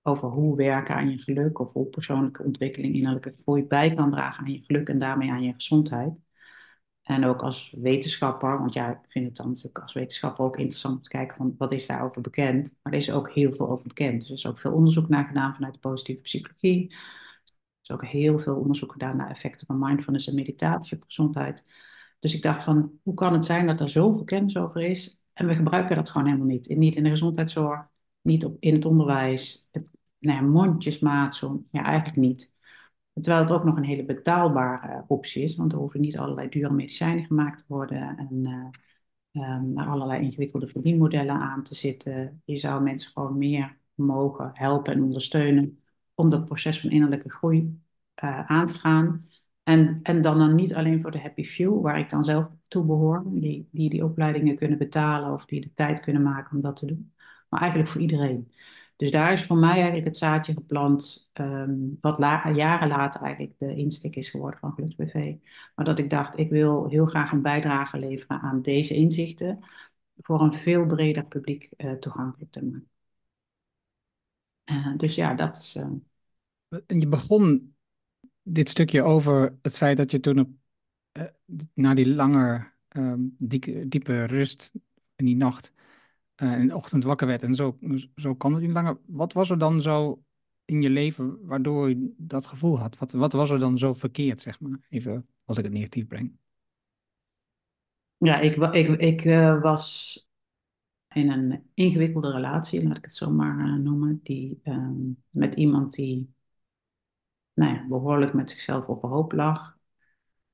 [0.03, 4.45] over hoe werken aan je geluk of hoe persoonlijke ontwikkeling, innerlijke groei bij kan dragen
[4.45, 6.13] aan je geluk en daarmee aan je gezondheid.
[7.07, 10.97] En ook als wetenschapper, want ja, ik vind het dan natuurlijk als wetenschapper ook interessant
[10.97, 12.75] om te kijken van wat is daarover bekend.
[12.83, 14.21] Maar er is ook heel veel over bekend.
[14.21, 16.91] Dus er is ook veel onderzoek naar gedaan vanuit de positieve psychologie.
[16.91, 16.99] Er
[17.83, 21.65] is ook heel veel onderzoek gedaan naar effecten van mindfulness en meditatie op gezondheid.
[22.19, 25.47] Dus ik dacht van, hoe kan het zijn dat er zoveel kennis over is en
[25.47, 26.69] we gebruiken dat gewoon helemaal niet.
[26.69, 27.87] Niet in de gezondheidszorg,
[28.21, 32.56] niet op, in het onderwijs, het, nou ja, mondjesmaat, zo, ja eigenlijk niet.
[33.21, 36.73] Terwijl het ook nog een hele betaalbare optie is, want er hoeven niet allerlei dure
[36.73, 38.45] medicijnen gemaakt te worden en
[39.33, 42.43] uh, naar allerlei ingewikkelde verdienmodellen aan te zitten.
[42.45, 45.79] Je zou mensen gewoon meer mogen helpen en ondersteunen
[46.15, 47.81] om dat proces van innerlijke groei
[48.25, 49.27] uh, aan te gaan.
[49.63, 52.85] En, en dan, dan niet alleen voor de happy few, waar ik dan zelf toe
[52.85, 56.77] behoor, die, die die opleidingen kunnen betalen of die de tijd kunnen maken om dat
[56.77, 57.13] te doen,
[57.49, 58.53] maar eigenlijk voor iedereen.
[58.97, 63.75] Dus daar is voor mij eigenlijk het zaadje geplant, um, wat jaren later eigenlijk de
[63.75, 65.35] insteek is geworden van GeluksBV.
[65.75, 69.65] Maar dat ik dacht, ik wil heel graag een bijdrage leveren aan deze inzichten,
[70.21, 72.89] voor een veel breder publiek uh, toegankelijk te maken.
[74.65, 75.77] Uh, dus ja, dat is.
[75.77, 75.87] Uh...
[76.87, 77.75] En je begon
[78.43, 80.49] dit stukje over het feit dat je toen op,
[81.75, 82.73] na die lange,
[83.37, 84.73] die, diepe rust
[85.17, 85.73] in die nacht
[86.37, 87.79] in de ochtend wakker werd en zo,
[88.17, 88.99] zo kan het niet langer.
[89.07, 90.23] Wat was er dan zo
[90.65, 92.99] in je leven waardoor je dat gevoel had?
[92.99, 94.87] Wat, wat was er dan zo verkeerd, zeg maar?
[94.89, 96.37] Even als ik het negatief breng.
[98.17, 100.21] Ja, ik, ik, ik uh, was
[101.15, 105.93] in een ingewikkelde relatie, laat ik het zo maar uh, noemen, die, um, met iemand
[105.93, 106.35] die
[107.53, 109.76] nou ja, behoorlijk met zichzelf overhoop lag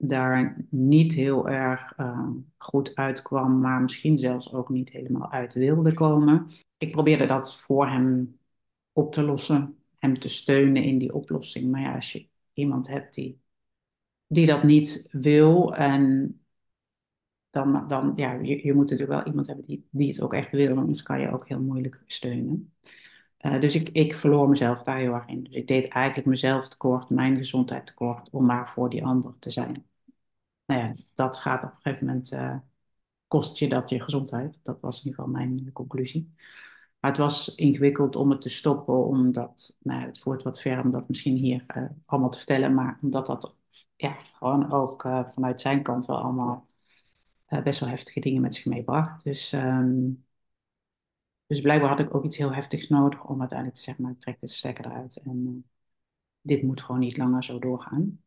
[0.04, 5.94] daar niet heel erg uh, goed uitkwam, maar misschien zelfs ook niet helemaal uit wilde
[5.94, 6.46] komen.
[6.78, 8.38] Ik probeerde dat voor hem
[8.92, 11.70] op te lossen, hem te steunen in die oplossing.
[11.70, 13.40] Maar ja, als je iemand hebt die,
[14.26, 16.36] die dat niet wil en
[17.50, 20.50] dan, dan ja, je, je moet natuurlijk wel iemand hebben die, die het ook echt
[20.50, 22.74] wil, anders kan je ook heel moeilijk steunen.
[23.40, 25.42] Uh, dus ik, ik verloor mezelf daar heel erg in.
[25.42, 29.50] Dus ik deed eigenlijk mezelf tekort, mijn gezondheid tekort, om maar voor die ander te
[29.50, 29.90] zijn
[30.72, 32.56] nou ja, dat gaat op een gegeven moment, uh,
[33.26, 34.61] kost je dat je gezondheid.
[34.62, 36.35] Dat was in ieder geval mijn conclusie.
[37.00, 40.90] Maar het was ingewikkeld om het te stoppen, omdat, nou het voert wat ver om
[40.90, 43.56] dat misschien hier uh, allemaal te vertellen, maar omdat dat
[43.96, 46.66] ja, gewoon ook uh, vanuit zijn kant wel allemaal
[47.64, 49.24] best wel heftige dingen met zich meebracht.
[49.24, 50.24] Dus, um,
[51.46, 54.20] dus blijkbaar had ik ook iets heel heftigs nodig om uiteindelijk te zeggen, maar ik
[54.20, 55.64] trek de stekker eruit en
[56.40, 58.22] dit moet gewoon niet langer zo doorgaan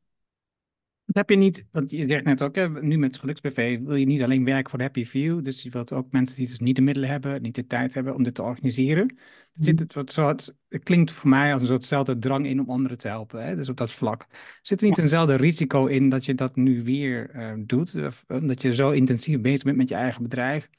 [1.12, 4.24] heb je niet, want je zegt net ook, hè, nu met GeluksBV wil je niet
[4.24, 6.82] alleen werken voor de happy few, dus je wilt ook mensen die dus niet de
[6.82, 9.16] middelen hebben, niet de tijd hebben om dit te organiseren.
[9.54, 12.98] Het, zit, het, soort, het klinkt voor mij als een soortzelfde drang in om anderen
[12.98, 14.28] te helpen, hè, dus op dat vlak.
[14.62, 18.62] Zit er niet eenzelfde risico in dat je dat nu weer uh, doet, of omdat
[18.62, 20.70] je zo intensief bezig bent met je eigen bedrijf,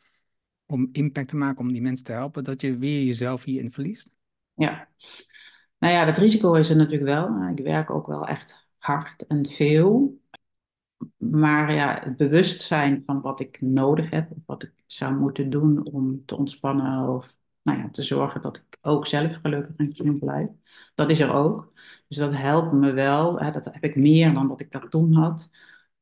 [0.67, 4.11] om impact te maken, om die mensen te helpen, dat je weer jezelf hierin verliest?
[4.55, 4.89] Ja,
[5.79, 7.49] nou ja, dat risico is er natuurlijk wel.
[7.49, 10.21] Ik werk ook wel echt hard en veel.
[11.17, 16.25] Maar ja, het bewustzijn van wat ik nodig heb, wat ik zou moeten doen om
[16.25, 20.49] te ontspannen of nou ja, te zorgen dat ik ook zelf gelukkig en gezond blijf,
[20.95, 21.73] dat is er ook.
[22.09, 25.15] Dus dat helpt me wel, hè, dat heb ik meer dan dat ik dat toen
[25.15, 25.51] had,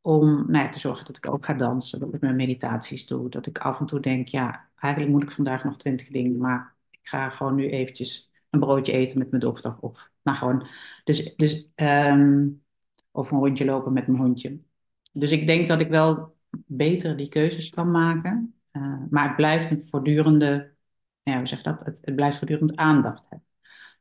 [0.01, 3.29] om nou ja, te zorgen dat ik ook ga dansen, dat ik mijn meditaties doe,
[3.29, 6.75] dat ik af en toe denk, ja, eigenlijk moet ik vandaag nog twintig dingen, maar
[6.91, 9.77] ik ga gewoon nu eventjes een broodje eten met mijn dochter.
[9.81, 10.67] Of, nou gewoon,
[11.05, 12.64] dus, dus um,
[13.15, 14.59] of een rondje lopen met mijn hondje.
[15.13, 18.55] Dus ik denk dat ik wel beter die keuzes kan maken.
[18.73, 20.75] Uh, maar het blijft een voortdurende,
[21.23, 21.81] ja, hoe zeg dat?
[21.85, 23.49] Het, het blijft voortdurend aandacht hebben.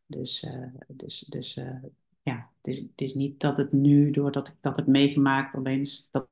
[0.05, 1.83] Dus, uh, dus, dus uh,
[2.21, 6.07] ja, het is, het is niet dat het nu, doordat ik dat heb meegemaakt, opeens
[6.11, 6.27] dat,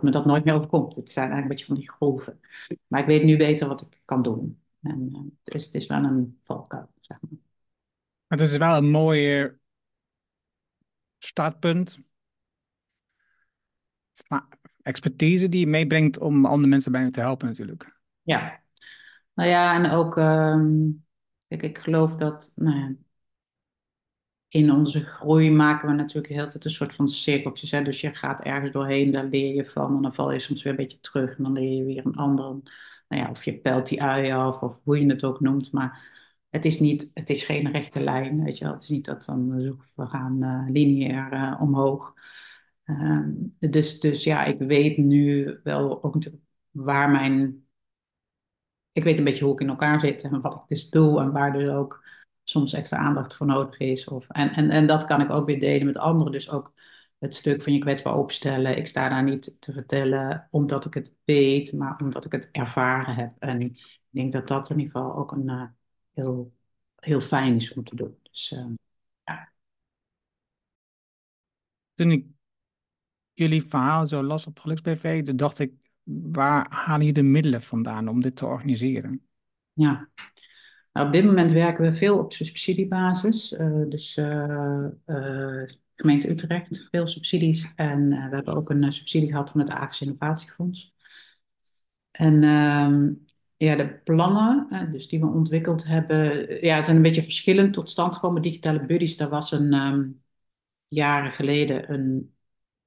[0.00, 0.96] me dat nooit meer overkomt.
[0.96, 2.40] Het zijn eigenlijk een beetje van die golven.
[2.86, 4.62] Maar ik weet nu beter wat ik kan doen.
[4.82, 5.12] En
[5.44, 7.30] het, is, het is wel een valkuil, zeg maar.
[8.26, 9.58] Het is wel een mooie
[11.18, 12.06] startpunt.
[14.82, 18.00] Expertise die je meebrengt om andere mensen bij je te helpen natuurlijk.
[18.22, 18.60] Ja,
[19.34, 21.04] nou ja, en ook, um,
[21.48, 22.94] kijk, ik geloof dat, nou ja,
[24.48, 27.70] in onze groei maken we natuurlijk heel tijd een soort van cirkeltjes.
[27.70, 27.82] Hè?
[27.82, 29.96] Dus je gaat ergens doorheen, daar leer je van.
[29.96, 31.36] En dan val je soms weer een beetje terug.
[31.36, 32.44] En dan leer je weer een ander.
[33.08, 35.72] Nou ja, of je pelt die ui af, of hoe je het ook noemt.
[35.72, 36.00] Maar
[36.50, 38.44] het is, niet, het is geen rechte lijn.
[38.44, 38.72] Weet je wel?
[38.72, 39.48] Het is niet dat dan
[39.94, 42.14] we gaan uh, lineair uh, omhoog.
[42.90, 43.20] Uh,
[43.58, 46.16] dus, dus ja, ik weet nu wel ook
[46.70, 47.66] waar mijn.
[48.92, 51.32] Ik weet een beetje hoe ik in elkaar zit en wat ik dus doe en
[51.32, 52.04] waar dus ook
[52.44, 54.08] soms extra aandacht voor nodig is.
[54.08, 56.32] Of, en, en, en dat kan ik ook weer delen met anderen.
[56.32, 56.72] Dus ook
[57.18, 58.76] het stuk van je kwetsbaar opstellen.
[58.76, 63.14] Ik sta daar niet te vertellen omdat ik het weet, maar omdat ik het ervaren
[63.14, 63.32] heb.
[63.38, 65.64] En ik denk dat dat in ieder geval ook een uh,
[66.12, 66.52] heel,
[66.96, 68.18] heel fijn is om te doen.
[68.22, 68.66] Dus uh,
[69.24, 69.52] ja.
[71.94, 72.26] Toen ik
[73.38, 75.72] jullie verhaal zo las op GeluksBV, dacht ik,
[76.32, 79.22] waar halen je de middelen vandaan om dit te organiseren?
[79.72, 80.08] Ja,
[80.92, 83.52] nou, op dit moment werken we veel op subsidiebasis.
[83.52, 85.62] Uh, dus uh, uh,
[85.94, 87.72] gemeente Utrecht, veel subsidies.
[87.76, 90.94] En we hebben ook een subsidie gehad van het AGS Innovatiefonds.
[92.10, 93.12] En ehm,
[93.56, 98.14] ja, de plannen dus die we ontwikkeld hebben, ja, zijn een beetje verschillend tot stand
[98.14, 98.42] gekomen.
[98.42, 100.22] Digitale Buddies, daar was een um,
[100.88, 102.37] jaren geleden een,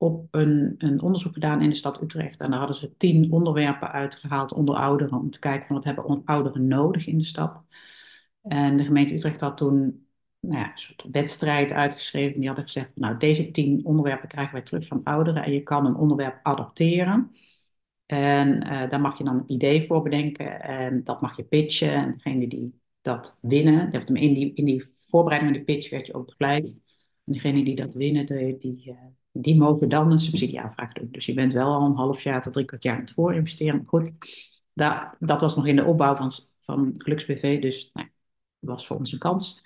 [0.01, 2.39] op een, een onderzoek gedaan in de stad Utrecht.
[2.39, 6.21] En daar hadden ze tien onderwerpen uitgehaald onder ouderen, om te kijken van wat hebben
[6.25, 7.63] ouderen nodig in de stad.
[8.41, 10.07] En de gemeente Utrecht had toen
[10.39, 12.39] nou ja, een soort wedstrijd uitgeschreven.
[12.39, 15.43] Die hadden gezegd, nou deze tien onderwerpen krijgen wij terug van ouderen.
[15.43, 17.31] En je kan een onderwerp adopteren.
[18.05, 20.61] En uh, daar mag je dan een idee voor bedenken.
[20.61, 21.93] En dat mag je pitchen.
[21.93, 26.13] En degene die dat winnen, in die, in die voorbereiding van die pitch werd je
[26.13, 26.65] ook begeleid.
[27.25, 28.95] En degene die dat winnen, die, die, uh,
[29.31, 31.07] die mogen dan een subsidieaanvraag doen.
[31.11, 33.85] Dus je bent wel al een half jaar tot drie kwart jaar aan het voorinvesteren.
[33.85, 34.11] Goed,
[34.73, 37.61] dat, dat was nog in de opbouw van, van GeluksBV.
[37.61, 38.07] Dus nou,
[38.59, 39.61] was voor ons een kans.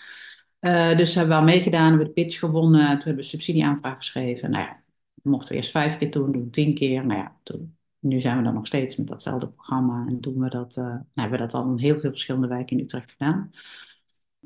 [0.59, 2.87] Uh, dus hebben we al meegedaan, hebben we de pitch gewonnen.
[2.87, 4.51] Toen hebben we subsidieaanvraag geschreven.
[4.51, 4.83] Nou ja,
[5.21, 7.05] mochten we eerst vijf keer doen, doen tien keer.
[7.05, 10.05] Nou ja, toen, nu zijn we dan nog steeds met datzelfde programma.
[10.07, 12.77] En doen we dat, uh, nou, hebben we dat al in heel veel verschillende wijken
[12.77, 13.51] in Utrecht gedaan.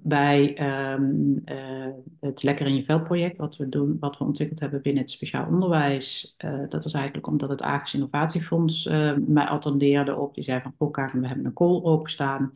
[0.04, 0.58] Bij
[0.94, 1.88] um, uh,
[2.20, 5.12] het Lekker in je Vel project, wat we, doen, wat we ontwikkeld hebben binnen het
[5.12, 6.36] speciaal onderwijs.
[6.70, 8.86] dat was eigenlijk omdat het AGS Innovatiefonds
[9.28, 10.34] mij attendeerde op.
[10.36, 12.52] Die zei van, goh we hebben een call openstaan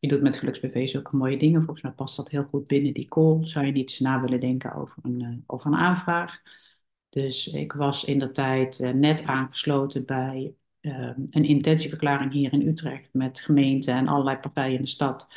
[0.00, 1.60] je doet met GeluksBV zulke mooie dingen.
[1.60, 3.44] Volgens mij past dat heel goed binnen die call.
[3.44, 6.42] Zou je niet na willen denken over een, uh, over een aanvraag?
[7.08, 13.08] Dus ik was in de tijd net aangesloten bij uh, een intentieverklaring hier in Utrecht
[13.12, 15.28] met gemeenten en allerlei partijen in de stad.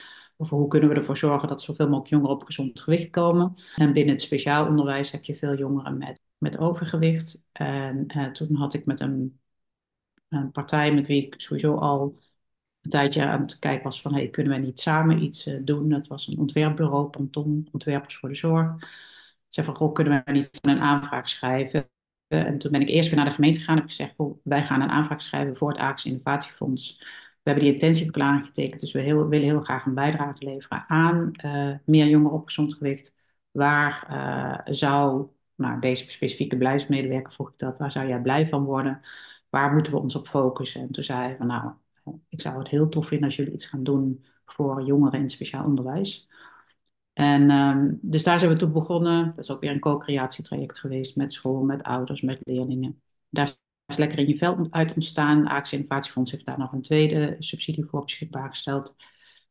[0.50, 3.54] Hoe kunnen we ervoor zorgen dat zoveel mogelijk jongeren op gezond gewicht komen.
[3.76, 7.44] En binnen het speciaal onderwijs heb je veel jongeren met, met overgewicht.
[7.52, 9.40] En uh, toen had ik met een,
[10.30, 12.20] een partij met wie ik sowieso al
[12.82, 15.90] een tijdje aan het kijken was van hey, kunnen we niet samen iets uh, doen?
[15.90, 18.76] Dat was een ontwerpbureau, Ponton, Ontwerpers voor de Zorg.
[19.48, 21.90] Zei van, goh, kunnen we niet een aanvraag schrijven?
[22.28, 24.82] En toen ben ik eerst weer naar de gemeente gegaan en heb gezegd, wij gaan
[24.82, 27.04] een aanvraag schrijven voor het AAX Innovatiefonds.
[27.44, 31.72] We hebben die intentieverklaring getekend, dus we willen heel graag een bijdrage leveren aan uh,
[31.86, 33.14] meer jongeren op gezond gewicht.
[33.52, 34.08] Waar
[34.66, 39.02] zou, nou deze specifieke beleidsmedewerker vroeg ik dat, waar zou jij blij van worden?
[39.50, 40.82] Waar moeten we ons op focussen?
[40.82, 41.72] En toen zei hij van, nou,
[42.30, 45.66] ik zou het heel tof vinden als jullie iets gaan doen voor jongeren in speciaal
[45.66, 46.30] onderwijs.
[47.14, 49.26] En um, dus daar zijn we toen begonnen.
[49.36, 53.02] Dat is ook weer een co-creatietraject geweest met school, met ouders, met leerlingen.
[53.30, 53.52] Daar
[53.86, 55.48] is lekker in je veld uit ontstaan.
[55.48, 58.96] AXE Innovatiefonds heeft daar nog een tweede subsidie voor beschikbaar gesteld.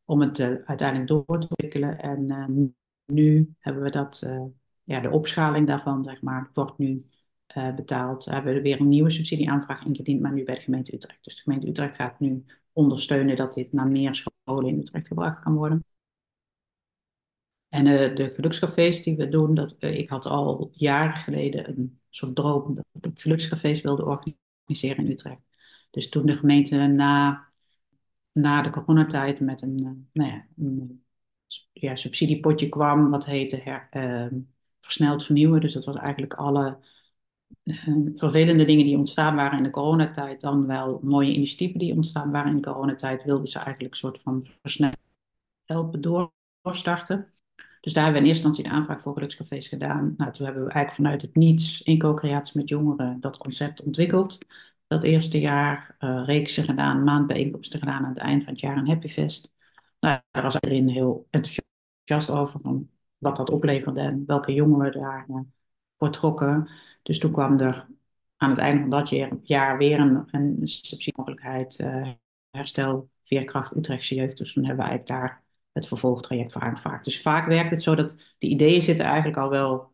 [0.05, 1.99] Om het uh, uiteindelijk door te ontwikkelen.
[1.99, 2.67] En uh,
[3.05, 4.43] nu hebben we dat, uh,
[4.83, 7.09] ja, de opschaling daarvan, zeg maar, wordt nu
[7.57, 8.25] uh, betaald.
[8.25, 11.23] We hebben weer een nieuwe subsidieaanvraag ingediend, maar nu bij de gemeente Utrecht.
[11.23, 15.43] Dus de gemeente Utrecht gaat nu ondersteunen dat dit naar meer scholen in Utrecht gebracht
[15.43, 15.85] kan worden.
[17.69, 22.75] En de gelukscafés die we doen, dat, ik had al jaren geleden een soort droom
[22.91, 25.41] dat ik gelukscafés wilde organiseren in Utrecht.
[25.91, 27.47] Dus toen de gemeente na,
[28.31, 31.03] na de coronatijd met een, nou ja, een
[31.73, 33.89] ja, subsidiepotje kwam, wat heette her,
[34.79, 35.61] versneld vernieuwen.
[35.61, 36.77] Dus dat was eigenlijk alle
[38.15, 42.49] vervelende dingen die ontstaan waren in de coronatijd, dan wel mooie initiatieven die ontstaan waren
[42.49, 44.97] in de coronatijd, wilden ze eigenlijk een soort van versneld
[45.65, 46.01] helpen
[46.61, 47.32] doorstarten.
[47.83, 50.13] Dus daar hebben we in eerste instantie de aanvraag voor gelukscafés gedaan.
[50.17, 54.37] Nou, toen hebben we eigenlijk vanuit het niets in co-creatie met jongeren dat concept ontwikkeld.
[54.87, 58.87] Dat eerste jaar uh, reeksen gedaan, maandbijeenkomsten gedaan aan het eind van het jaar een
[58.87, 59.51] Happyfest.
[59.99, 65.25] Nou, daar was iedereen heel enthousiast over van wat dat opleverde en welke jongeren daar
[65.99, 66.69] uh, trokken.
[67.01, 67.87] Dus toen kwam er
[68.37, 69.09] aan het einde van dat
[69.43, 72.07] jaar, weer een, een subsidiemogelijkheid uh,
[72.51, 74.37] herstel Veerkracht Utrechtse Jeugd.
[74.37, 75.42] Dus toen hebben we eigenlijk daar
[75.73, 77.03] het vervolgtraject voor aangevraagd.
[77.03, 79.93] Dus vaak werkt het zo dat die ideeën zitten eigenlijk al wel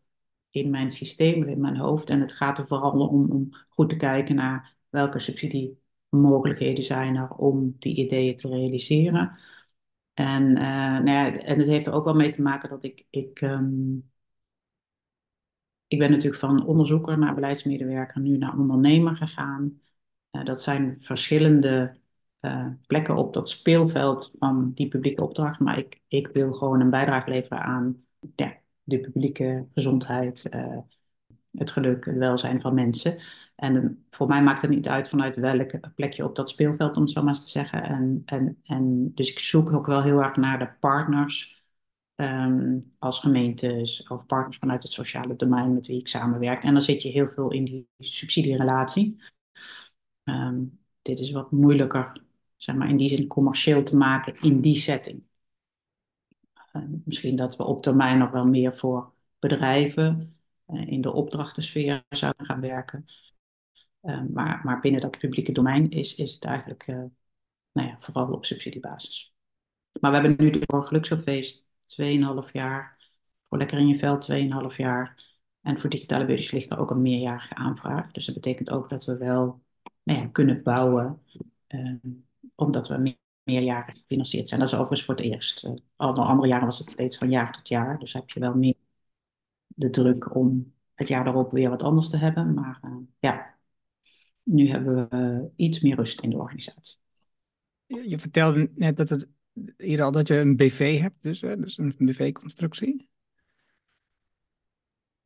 [0.50, 2.10] in mijn systeem, in mijn hoofd.
[2.10, 7.30] En het gaat er vooral om, om goed te kijken naar welke subsidiemogelijkheden zijn er
[7.30, 9.38] om die ideeën te realiseren.
[10.14, 13.06] En, uh, nou ja, en het heeft er ook wel mee te maken dat ik,
[13.10, 14.10] ik, um,
[15.86, 19.80] ik ben natuurlijk van onderzoeker naar beleidsmedewerker nu naar ondernemer gegaan.
[20.30, 21.99] Uh, dat zijn verschillende
[22.40, 25.60] uh, plekken op dat speelveld van die publieke opdracht.
[25.60, 28.04] Maar ik, ik wil gewoon een bijdrage leveren aan
[28.82, 30.78] de publieke gezondheid, uh,
[31.50, 33.18] het geluk, het welzijn van mensen.
[33.56, 37.10] En voor mij maakt het niet uit vanuit welk plekje op dat speelveld, om het
[37.10, 37.82] zo maar eens te zeggen.
[37.82, 41.64] En, en, en dus ik zoek ook wel heel erg naar de partners
[42.14, 46.62] um, als gemeentes of partners vanuit het sociale domein met wie ik samenwerk.
[46.62, 49.22] En dan zit je heel veel in die subsidierelatie.
[50.24, 52.12] Um, dit is wat moeilijker
[52.62, 55.22] zeg maar in die zin commercieel te maken in die setting.
[56.72, 60.36] Uh, misschien dat we op termijn nog wel meer voor bedrijven
[60.68, 63.06] uh, in de opdrachtensfeer zouden gaan werken.
[64.02, 66.86] Uh, maar, maar binnen dat publieke domein is, is het eigenlijk
[67.72, 69.34] nou ja, vooral op subsidiebasis.
[70.00, 71.66] Maar we hebben nu voor Geluksfeest
[72.02, 72.98] 2,5 jaar,
[73.48, 74.30] voor Lekker in je Veld
[74.72, 75.28] 2,5 jaar.
[75.60, 78.12] En voor digitale buddies ligt er ook een meerjarige aanvraag.
[78.12, 79.62] Dus dat betekent ook dat we wel
[80.02, 81.22] nou ja, kunnen bouwen
[82.60, 84.60] omdat we meerjarig gefinancierd zijn.
[84.60, 85.64] Dat is overigens voor het eerst.
[85.64, 87.98] Uh, alle andere jaren was het steeds van jaar tot jaar.
[87.98, 88.74] Dus heb je wel meer
[89.66, 92.54] de druk om het jaar daarop weer wat anders te hebben.
[92.54, 93.58] Maar uh, ja,
[94.42, 96.98] nu hebben we uh, iets meer rust in de organisatie.
[97.86, 99.28] Je vertelde net dat, het,
[99.76, 103.08] hier al dat je een BV hebt, dus, dus een BV-constructie.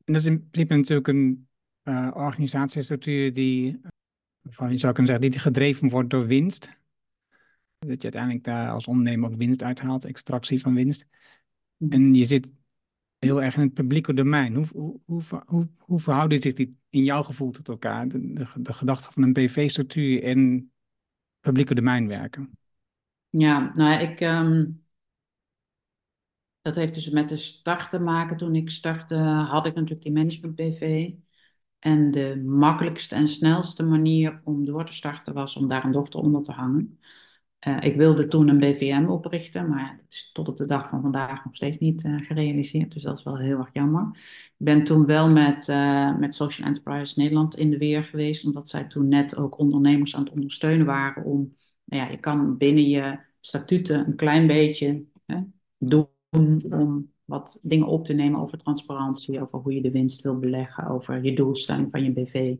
[0.03, 1.47] En dat is in principe natuurlijk een
[2.13, 3.81] organisatiestructuur die,
[4.43, 6.69] van je zou kunnen zeggen, die gedreven wordt door winst.
[7.87, 11.07] Dat je uiteindelijk daar als ondernemer ook winst uithaalt, extractie van winst.
[11.77, 11.91] Mhm.
[11.91, 12.51] En je zit
[13.19, 14.55] heel erg in het publieke domein.
[14.55, 18.07] Hoe, hoe, hoe, hoe, hoe verhouden zich die in jouw gevoel tot elkaar?
[18.07, 20.71] De, de, de gedachte van een BV-structuur en
[21.39, 22.57] publieke domein werken?
[23.29, 24.21] Ja, nou ik.
[24.21, 24.83] Um,
[26.61, 28.37] dat heeft dus met de start te maken.
[28.37, 31.11] Toen ik startte, had ik natuurlijk die management BV.
[31.79, 36.19] En de makkelijkste en snelste manier om door te starten was om daar een dochter
[36.19, 36.99] onder te hangen.
[37.67, 41.01] Uh, ik wilde toen een BVM oprichten, maar dat is tot op de dag van
[41.01, 42.93] vandaag nog steeds niet uh, gerealiseerd.
[42.93, 44.09] Dus dat is wel heel erg jammer.
[44.57, 48.69] Ik ben toen wel met, uh, met Social Enterprise Nederland in de weer geweest, omdat
[48.69, 52.89] zij toen net ook ondernemers aan het ondersteunen waren om, nou ja, je kan binnen
[52.89, 55.39] je statuten een klein beetje hè,
[55.77, 56.07] doen
[56.69, 60.87] om wat dingen op te nemen over transparantie, over hoe je de winst wil beleggen,
[60.87, 62.55] over je doelstelling van je BV.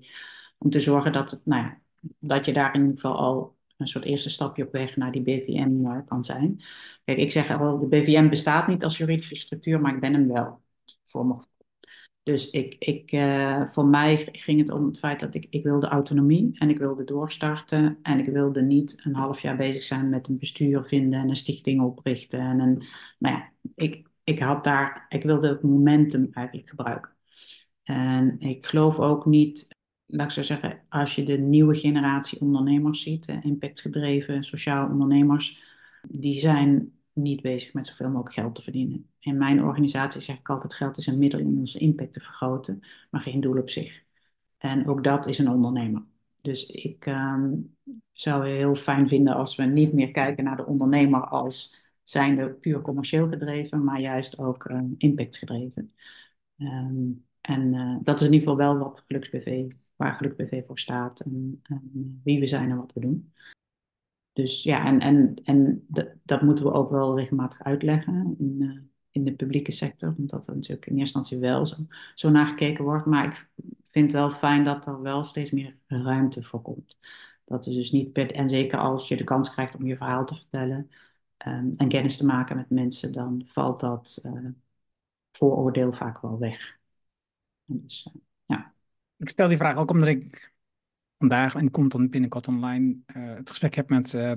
[0.58, 1.80] Om te zorgen dat, het, nou ja,
[2.20, 5.22] dat je daar in ieder geval al een soort eerste stapje op weg naar die
[5.22, 6.62] BVM uh, kan zijn.
[7.04, 10.28] Kijk, ik zeg al, de BVM bestaat niet als juridische structuur, maar ik ben hem
[10.28, 10.62] wel.
[11.04, 11.36] Voor me.
[12.24, 15.88] Dus ik, ik, uh, voor mij ging het om het feit dat ik, ik wilde
[15.88, 18.00] autonomie en ik wilde doorstarten.
[18.02, 21.36] En ik wilde niet een half jaar bezig zijn met een bestuur vinden en een
[21.36, 22.40] stichting oprichten.
[22.40, 22.84] En een,
[23.20, 27.12] nou ja, ik, ik had daar, ik wilde het momentum eigenlijk gebruiken.
[27.84, 29.75] En ik geloof ook niet
[30.06, 35.64] laat ik zo zeggen, als je de nieuwe generatie ondernemers ziet, impactgedreven sociaal ondernemers,
[36.08, 39.10] die zijn niet bezig met zoveel mogelijk geld te verdienen.
[39.20, 42.80] In mijn organisatie zeg ik altijd, geld is een middel om onze impact te vergroten,
[43.10, 44.04] maar geen doel op zich.
[44.58, 46.04] En ook dat is een ondernemer.
[46.42, 47.78] Dus ik um,
[48.12, 52.82] zou heel fijn vinden als we niet meer kijken naar de ondernemer als zijnde puur
[52.82, 55.94] commercieel gedreven, maar juist ook uh, impactgedreven.
[56.58, 60.80] Um, en uh, dat is in ieder geval wel wat GeluksBV waar Geluk BV voor
[60.80, 63.34] staat en, en, wie we zijn en wat we doen.
[64.34, 65.88] Dus ja, en, en, en
[66.24, 68.80] dat moeten we ook wel regelmatig uitleggen in, uh,
[69.12, 71.76] in de publieke sector, omdat er natuurlijk in eerste instantie wel zo,
[72.14, 73.06] zo naar gekeken wordt.
[73.06, 73.50] Maar ik
[73.84, 76.98] vind wel fijn dat er wel steeds meer ruimte voor komt.
[77.46, 80.26] Dat is dus niet per, en zeker als je de kans krijgt om je verhaal
[80.26, 80.90] te vertellen
[81.48, 84.50] um, en kennis te maken met mensen, dan valt dat uh,
[85.32, 86.80] vooroordeel vaak wel weg.
[89.26, 90.54] Ik stel die vraag ook omdat ik
[91.18, 94.32] vandaag, en komt dan binnenkort online, uh, het gesprek heb met uh,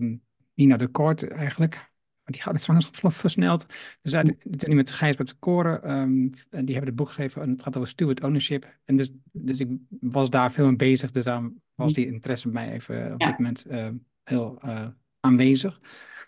[0.54, 1.90] Nina de Kort eigenlijk.
[2.32, 3.66] die gouden zwangerschap versneld.
[4.02, 7.50] Dus uit, het is nu met Gijsbert Koren, um, die hebben het boek gegeven en
[7.50, 8.78] het gaat over steward ownership.
[8.84, 9.68] En dus, dus ik
[10.00, 13.38] was daar veel mee bezig, dus daarom was die interesse bij mij even op dit
[13.38, 13.88] moment uh,
[14.24, 14.86] heel uh,
[15.20, 15.80] aanwezig.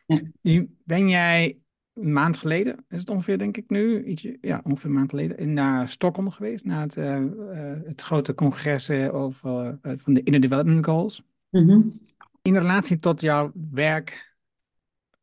[0.07, 0.21] Ja.
[0.43, 1.59] Nu ben jij
[1.95, 5.53] een maand geleden, is het ongeveer denk ik nu, ietsje, ja, ongeveer een maand geleden,
[5.53, 7.25] naar Stockholm geweest, naar het, uh,
[7.85, 11.23] het grote congres over, van de Inner Development Goals.
[11.51, 12.01] Mm -hmm.
[12.43, 14.37] In relatie tot jouw werk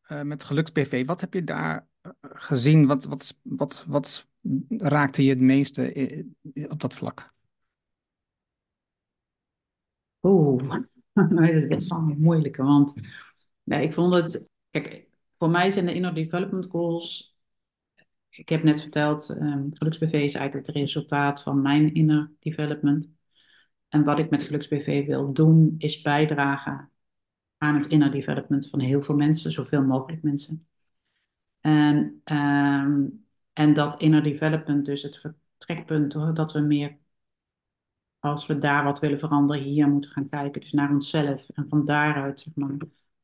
[0.07, 1.87] uh, met geluksbv, wat heb je daar
[2.21, 2.87] gezien?
[2.87, 4.27] Wat, wat, wat, wat
[4.69, 6.25] raakte je het meeste
[6.67, 7.33] op dat vlak?
[10.21, 10.69] Oeh,
[11.13, 12.93] dat is best wel een moeilijke, want
[13.63, 15.06] nee, ik vond het, kijk,
[15.37, 17.37] voor mij zijn de inner development goals,
[18.29, 23.09] ik heb net verteld, um, geluksbv is eigenlijk het resultaat van mijn inner development.
[23.87, 26.91] En wat ik met geluksbv wil doen, is bijdragen
[27.57, 30.67] aan het inner development van heel veel mensen, zoveel mogelijk mensen.
[31.59, 36.97] En, um, en dat inner development, dus het vertrekpunt, hoor, dat we meer,
[38.19, 41.49] als we daar wat willen veranderen, hier moeten gaan kijken, dus naar onszelf.
[41.49, 42.77] En van daaruit, zeg maar,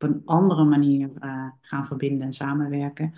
[0.04, 3.14] op een andere manier uh, gaan verbinden en samenwerken.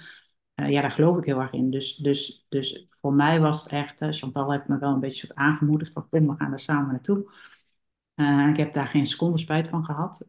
[0.55, 1.69] Uh, ja, daar geloof ik heel erg in.
[1.69, 5.27] Dus, dus, dus voor mij was het echt, uh, Chantal heeft me wel een beetje
[5.27, 7.31] soort aangemoedigd, van kom, we gaan er samen naartoe.
[8.49, 10.25] Ik heb daar geen seconde spijt van gehad.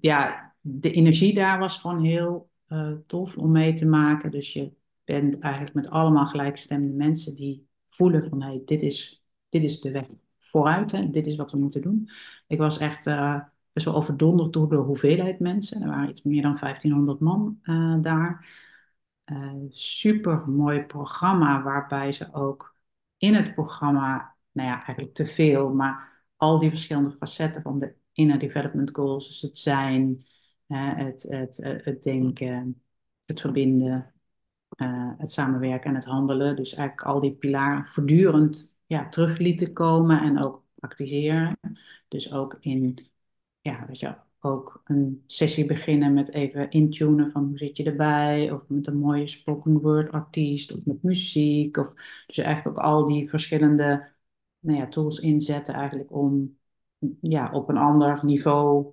[0.00, 2.50] Ja, de energie daar was gewoon heel
[3.06, 4.30] tof om mee te maken.
[4.30, 4.72] Dus je
[5.04, 9.90] bent eigenlijk met allemaal gelijkgestemde mensen die voelen van hey, dit is, dit is de
[9.90, 10.06] weg
[10.38, 10.92] vooruit.
[10.92, 11.10] Hè?
[11.10, 12.10] Dit is wat we moeten doen.
[12.46, 13.06] Ik was echt
[13.76, 15.82] best wel overdonderd door de hoeveelheid mensen.
[15.82, 17.58] Er waren iets meer dan 1500 man
[18.02, 18.46] daar.
[19.68, 22.76] super mooi programma waarbij ze ook
[23.16, 27.94] in het programma, nou ja, eigenlijk te veel, maar al die verschillende facetten van de
[28.12, 29.26] inner development goals.
[29.26, 30.26] Dus het zijn,
[30.66, 32.82] het, het, het, denken,
[33.24, 34.14] het verbinden,
[34.76, 36.56] uh, het samenwerken en het handelen.
[36.56, 41.58] Dus eigenlijk al die pilaren voortdurend ja, terug lieten komen en ook praktiseren.
[42.08, 43.08] Dus ook in,
[43.66, 48.50] ja, weet je, ook een sessie beginnen met even intunen van hoe zit je erbij.
[48.52, 51.76] Of met een mooie spoken word artiest of met muziek.
[51.76, 51.94] Of,
[52.26, 54.08] dus eigenlijk ook al die verschillende
[54.58, 56.58] nou ja, tools inzetten eigenlijk om
[57.20, 58.92] ja, op een ander niveau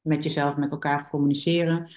[0.00, 1.88] met jezelf, met elkaar te communiceren.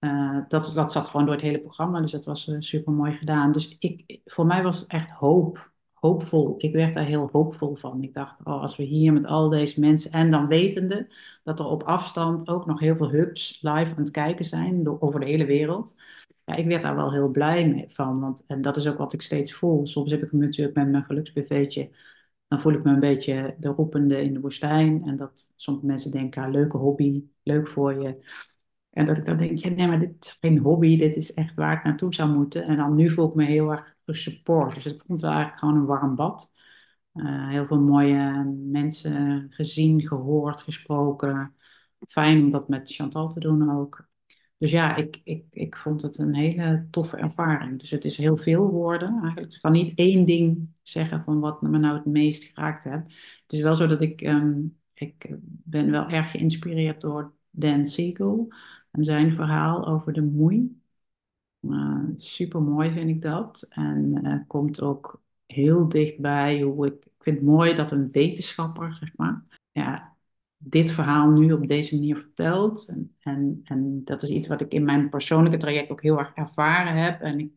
[0.00, 3.12] Uh, dat, dat zat gewoon door het hele programma, dus dat was uh, super mooi
[3.12, 3.52] gedaan.
[3.52, 5.72] Dus ik, voor mij was het echt hoop,
[6.06, 6.54] hoopvol.
[6.58, 8.02] Ik werd daar heel hoopvol van.
[8.02, 11.08] Ik dacht, oh, als we hier met al deze mensen en dan wetende
[11.44, 15.00] dat er op afstand ook nog heel veel hubs live aan het kijken zijn door,
[15.00, 15.96] over de hele wereld.
[16.44, 19.12] Ja, ik werd daar wel heel blij mee van, want en dat is ook wat
[19.12, 19.86] ik steeds voel.
[19.86, 21.90] Soms heb ik hem natuurlijk met mijn geluksbv'tje
[22.48, 25.02] dan voel ik me een beetje de roepende in de woestijn.
[25.04, 28.18] En dat sommige mensen denken, leuke hobby, leuk voor je.
[28.96, 31.54] En dat ik dan denk, ja, nee, maar dit is geen hobby, dit is echt
[31.54, 32.64] waar ik naartoe zou moeten.
[32.64, 34.74] En dan nu voel ik me heel erg gesupport.
[34.74, 36.52] Dus ik vond het eigenlijk gewoon een warm bad.
[37.14, 41.54] Uh, heel veel mooie mensen gezien, gehoord, gesproken.
[42.08, 44.08] Fijn om dat met Chantal te doen ook.
[44.58, 47.78] Dus ja, ik, ik, ik vond het een hele toffe ervaring.
[47.78, 49.54] Dus het is heel veel woorden eigenlijk.
[49.54, 53.04] Ik kan niet één ding zeggen van wat me nou het meest geraakt heeft.
[53.42, 58.52] Het is wel zo dat ik, um, ik ben wel erg geïnspireerd door Dan Siegel
[59.04, 60.80] zijn verhaal over de moei.
[61.60, 63.66] Uh, super mooi vind ik dat.
[63.70, 68.94] En uh, komt ook heel dichtbij hoe ik, ik vind het mooi dat een wetenschapper,
[68.94, 70.16] zeg maar, ja,
[70.56, 72.88] dit verhaal nu op deze manier vertelt.
[72.88, 76.32] En, en, en dat is iets wat ik in mijn persoonlijke traject ook heel erg
[76.34, 77.20] ervaren heb.
[77.20, 77.52] En ik,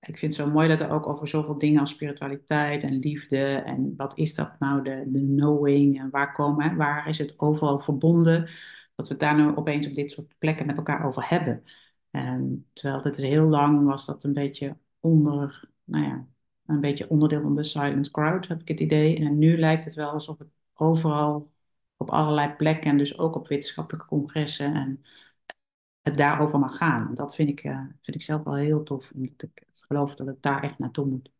[0.00, 3.44] ik vind het zo mooi dat er ook over zoveel dingen als spiritualiteit en liefde
[3.44, 7.78] en wat is dat nou, de, de knowing en waar komen, waar is het overal
[7.78, 8.48] verbonden,
[9.00, 11.64] dat we het daar nu opeens op dit soort plekken met elkaar over hebben.
[12.10, 16.26] En terwijl het is heel lang was dat een beetje onder, nou ja,
[16.66, 19.18] een beetje onderdeel van de silent crowd, heb ik het idee.
[19.18, 21.52] En nu lijkt het wel alsof het overal
[21.96, 25.04] op allerlei plekken en dus ook op wetenschappelijke congressen en
[26.00, 27.14] het daarover mag gaan.
[27.14, 30.42] Dat vind ik, uh, vind ik zelf wel heel tof, omdat ik geloof dat het
[30.42, 31.30] daar echt naartoe moet.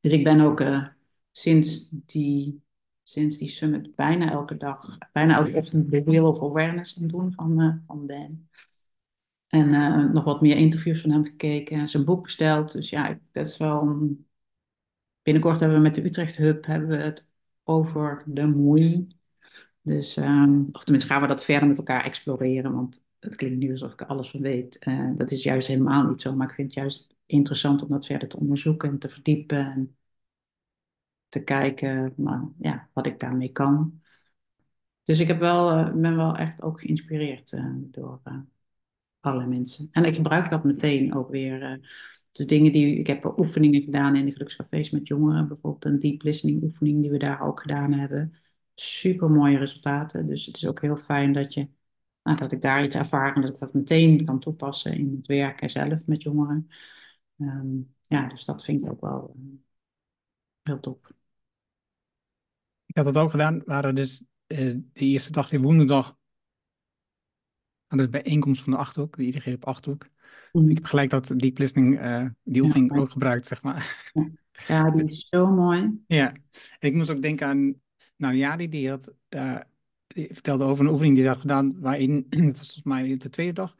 [0.00, 0.86] Dus ik ben ook uh,
[1.32, 2.62] sinds, die,
[3.08, 7.32] sinds die summit bijna elke dag, bijna elke ochtend de Wheel of Awareness aan doen
[7.32, 8.46] van, uh, van Dan.
[9.48, 12.72] En nog wat meer interviews van hem gekeken, zijn boek besteld.
[12.72, 14.08] Dus ja, dat is wel.
[15.22, 17.28] Binnenkort hebben we met de Utrecht Hub hebben we het
[17.64, 19.08] over de moei.
[19.82, 23.70] Dus, um, of tenminste gaan we dat verder met elkaar exploreren, want het klinkt nu
[23.70, 24.86] alsof ik er alles van weet.
[24.88, 28.06] Uh, dat is juist helemaal niet zo, maar ik vind het juist interessant om dat
[28.06, 29.96] verder te onderzoeken en te verdiepen en
[31.28, 34.02] te kijken maar, ja, wat ik daarmee kan.
[35.04, 38.20] Dus ik heb wel, uh, ben wel echt ook geïnspireerd uh, door,
[39.20, 39.88] alle mensen.
[39.92, 41.62] En ik gebruik dat meteen ook weer.
[41.62, 41.88] eh,
[42.32, 46.22] de dingen die ik heb oefeningen gedaan in de gelukscafés met jongeren, bijvoorbeeld een deep
[46.22, 48.34] listening oefening die we daar ook gedaan hebben.
[48.74, 50.26] Super mooie resultaten.
[50.26, 51.68] Dus het is ook heel fijn dat je,
[52.22, 55.26] nou, dat ik daar iets ervaar en dat ik dat meteen kan toepassen in het
[55.26, 56.68] werken zelf met jongeren.
[57.38, 59.42] Ehm, ja, dus dat vind ik ook wel eh,
[60.62, 61.17] heel tof.
[62.88, 63.62] Ik had dat ook gedaan.
[63.64, 66.16] We hadden dus eh, de eerste dag, die woensdag,
[67.86, 70.08] hadden we bijeenkomst van de Achterhoek, de IDG op Achterhoek.
[70.52, 70.68] Mhm.
[70.68, 74.12] Ik heb gelijk dat deep listening, eh, die Ja, oefening ook gebruikt, zeg maar.
[74.66, 76.00] Ja, die is zo mooi.
[76.06, 76.32] Ja,
[76.78, 77.74] en ik moest ook denken aan,
[78.16, 79.60] nou Jari, die had, eh,
[80.06, 83.28] die vertelde over een oefening die hij had gedaan, waarin, dat was volgens mij de
[83.28, 83.76] tweede dag,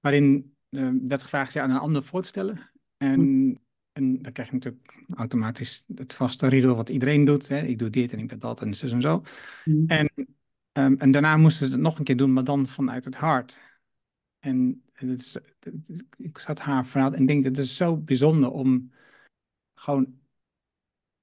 [0.00, 2.70] waarin eh, werd gevraagd je aan een ander voor te stellen.
[2.96, 3.60] En,
[3.92, 7.48] en dan krijg je natuurlijk automatisch het vaste riedel wat iedereen doet.
[7.48, 7.60] Hè?
[7.60, 9.22] Ik doe dit en ik ben dat en zus en zo.
[9.64, 9.86] Mhm.
[9.86, 10.10] En,
[10.72, 13.60] ehm, en daarna moesten ze het nog een keer doen, maar dan vanuit het hart.
[14.38, 18.50] En het is, het is- ik zat haar verhaal en denk, het is zo bijzonder
[18.50, 18.92] om
[19.74, 20.20] gewoon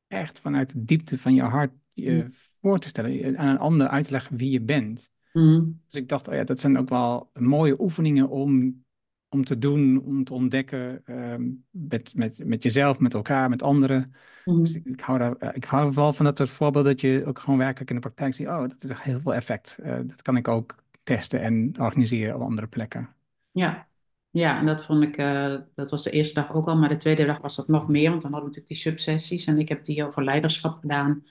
[0.07, 2.29] echt vanuit de diepte van je hart je Mhm.
[2.61, 5.11] voor te stellen, aan een ander uit te leggen wie je bent.
[5.33, 5.63] Mhm.
[5.85, 8.83] Dus ik dacht, oh ja, dat zijn ook wel mooie oefeningen om,
[9.29, 14.13] om te doen, om te ontdekken ehm, met, met, met jezelf, met elkaar, met anderen.
[14.61, 14.75] Dus Mhm.
[14.75, 17.39] ik, ik hou daar, eh, ik hou wel van dat soort voorbeelden dat je ook
[17.39, 19.77] gewoon werkelijk in de praktijk ziet, oh, dat is heel veel effect.
[19.83, 23.09] Eh, dat kan ik ook testen en organiseren op andere plekken.
[23.51, 23.87] Ja.
[24.31, 26.97] Ja, en dat vond ik, eh, dat was de eerste dag ook al, maar de
[26.97, 29.69] tweede dag was dat nog meer, want dan hadden we natuurlijk die subsessies en ik
[29.69, 31.25] heb die over leiderschap gedaan.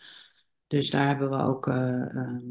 [0.67, 2.43] Dus daar hebben we ook, eh, ehm,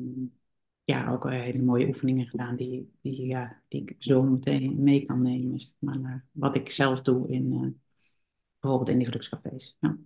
[0.87, 5.21] ja, ook hele mooie oefeningen gedaan die, die, ja, die ik zo meteen mee kan
[5.21, 7.67] nemen, zeg maar, naar wat ik zelf doe in, eh,
[8.59, 9.77] bijvoorbeeld in die gelukscafés.
[9.79, 9.97] Ja.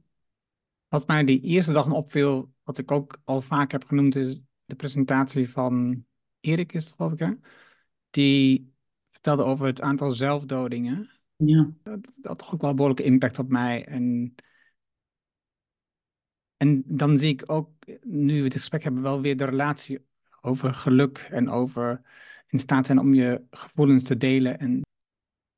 [0.88, 4.76] Wat mij die eerste dag opviel, wat ik ook al vaak heb genoemd, is de
[4.76, 6.06] presentatie van
[6.40, 7.32] Erik, is het geloof ik, hè?
[8.10, 8.74] Die
[9.10, 11.10] vertelde over het aantal zelfdodingen.
[11.36, 11.72] Ja.
[11.84, 13.86] Dat had toch ook wel een behoorlijke impact op mij.
[13.86, 14.36] En,
[16.58, 17.70] en dan zie ik ook,
[18.02, 20.10] nu we dit gesprek hebben, wel weer de relatie
[20.42, 22.02] over geluk en over
[22.48, 24.60] in staat zijn om je gevoelens te delen.
[24.60, 24.82] En,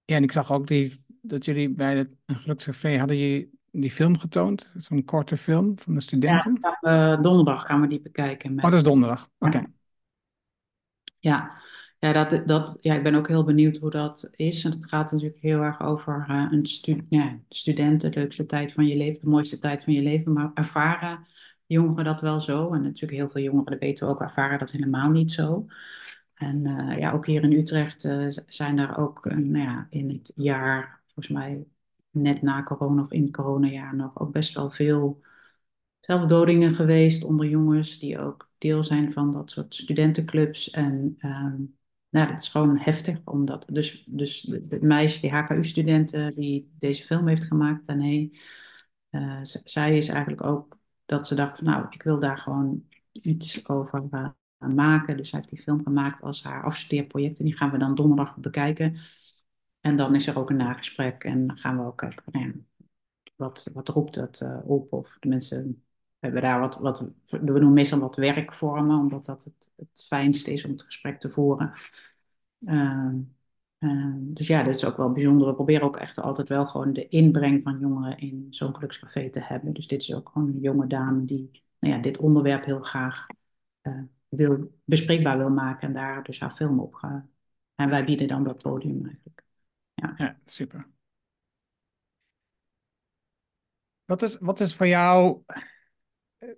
[0.06, 4.18] ja, en ik zag ook die, dat jullie bij het gelukscafé hadden je die film
[4.18, 6.58] getoond, zo'n korte film van de Ja, studenten.
[6.62, 9.30] gaan we- donderdag gaan we die bekijken Oh, met dat is donderdag.
[9.40, 9.58] Oké.
[9.58, 9.66] Ja.
[11.20, 11.62] Ja,
[12.00, 14.64] ja, dat, dat, ja, ik ben ook heel benieuwd hoe dat is.
[14.64, 18.74] En het gaat natuurlijk heel erg over eh, een stu ja, student, de leukste tijd
[18.74, 20.34] van je leven, de mooiste tijd van je leven.
[20.34, 21.28] Maar ervaren
[21.74, 22.74] jongeren dat wel zo?
[22.74, 25.68] En natuurlijk heel veel jongeren, weten we ook, ervaren dat helemaal niet zo.
[26.34, 30.10] En eh, ja, ook hier in Utrecht eh, zijn er ook eh, nou ja, in
[30.10, 31.66] het jaar, volgens mij
[32.12, 35.22] net na corona of in het coronajaar nog, ook best wel veel
[36.00, 40.70] zelfdodingen geweest onder jongens die ook deel zijn van dat soort studentenclubs.
[40.70, 41.62] En ehm,
[42.10, 47.28] nou, dat is gewoon heftig, omdat dus, dus het meisje, die HKU-student die deze film
[47.28, 48.30] heeft gemaakt, Dané,
[49.64, 54.08] zij is eigenlijk ook dat ze dacht, van, nou, ik wil daar gewoon iets over
[54.12, 55.18] eh, maken.
[55.18, 58.36] Dus zij heeft die film gemaakt als haar afstudeerproject en die gaan we dan donderdag
[58.38, 58.96] bekijken.
[59.82, 62.66] En dan is er ook een nagesprek en dan gaan we ook kijken, nou
[63.36, 64.94] wat, wat roept dat eh, op?
[64.94, 65.84] Of de mensen
[66.20, 70.66] hebben daar wat, wat, we doen meestal wat werkvormen, omdat dat het, het fijnste is
[70.66, 71.74] om het gesprek te voeren.
[72.66, 73.18] Ehm,
[73.84, 75.48] ehm, dus ja, dat is ook wel bijzonder.
[75.48, 79.40] We proberen ook echt altijd wel gewoon de inbreng van jongeren in zo'n gelukscafé te
[79.40, 79.74] hebben.
[79.74, 83.26] Dus dit is ook gewoon een jonge dame die nou ja, dit onderwerp heel graag
[83.82, 87.26] eh, wil, bespreekbaar wil maken en daar dus haar film op gaat.
[87.76, 89.44] En wij bieden dan dat podium eigenlijk.
[89.94, 90.14] Ja.
[90.18, 90.88] Ja, super.
[94.06, 95.44] Wat is, wat is voor jou
[96.38, 96.50] eh,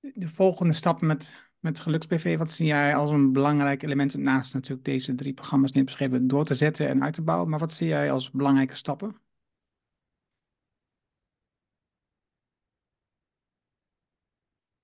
[0.00, 2.36] de volgende stap met, met GeluksBV?
[2.38, 6.44] Wat zie jij als een belangrijk element naast natuurlijk deze drie programma's die beschreven door
[6.44, 7.48] te zetten en uit te bouwen?
[7.50, 9.16] Maar wat zie jij als belangrijke stappen?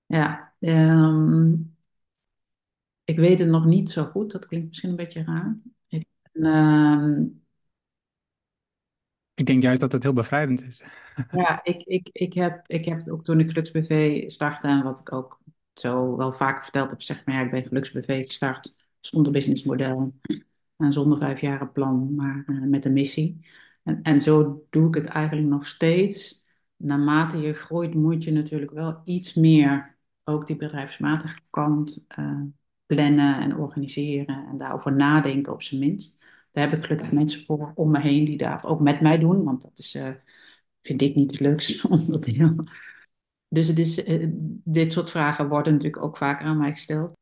[0.07, 1.53] Ja, ehm,
[3.03, 4.31] ik weet het nog niet zo goed.
[4.31, 5.57] Dat klinkt misschien een beetje raar.
[5.87, 7.23] Ik, ehm,
[9.33, 10.83] Ik denk juist dat het heel bevrijdend is.
[11.31, 14.99] ja, ik, ik, ik, heb, ik heb het ook toen ik GeluksBV startte en wat
[14.99, 15.38] ik ook
[15.81, 20.13] zo wel vaker verteld heb, zeg maar, ja, ik ben GeluksBV gestart zonder businessmodel
[20.77, 23.45] en zonder vijfjaren plan, maar eh, met een missie.
[23.83, 26.43] En, en zo doe ik het eigenlijk nog steeds.
[26.75, 32.41] Naarmate je groeit, moet je natuurlijk wel iets meer ook die bedrijfsmatige kant eh,
[32.85, 36.23] plannen en organiseren en daarover nadenken op zijn minst.
[36.51, 39.43] Daar heb ik gelukkig mensen voor om me heen die daar ook met mij doen,
[39.43, 40.09] want dat is, eh,
[40.81, 42.55] vind ik niet het leukste onderdeel.
[43.49, 44.27] Dus eh,
[44.63, 47.17] dit soort vragen worden natuurlijk ook vaker aan mij gesteld.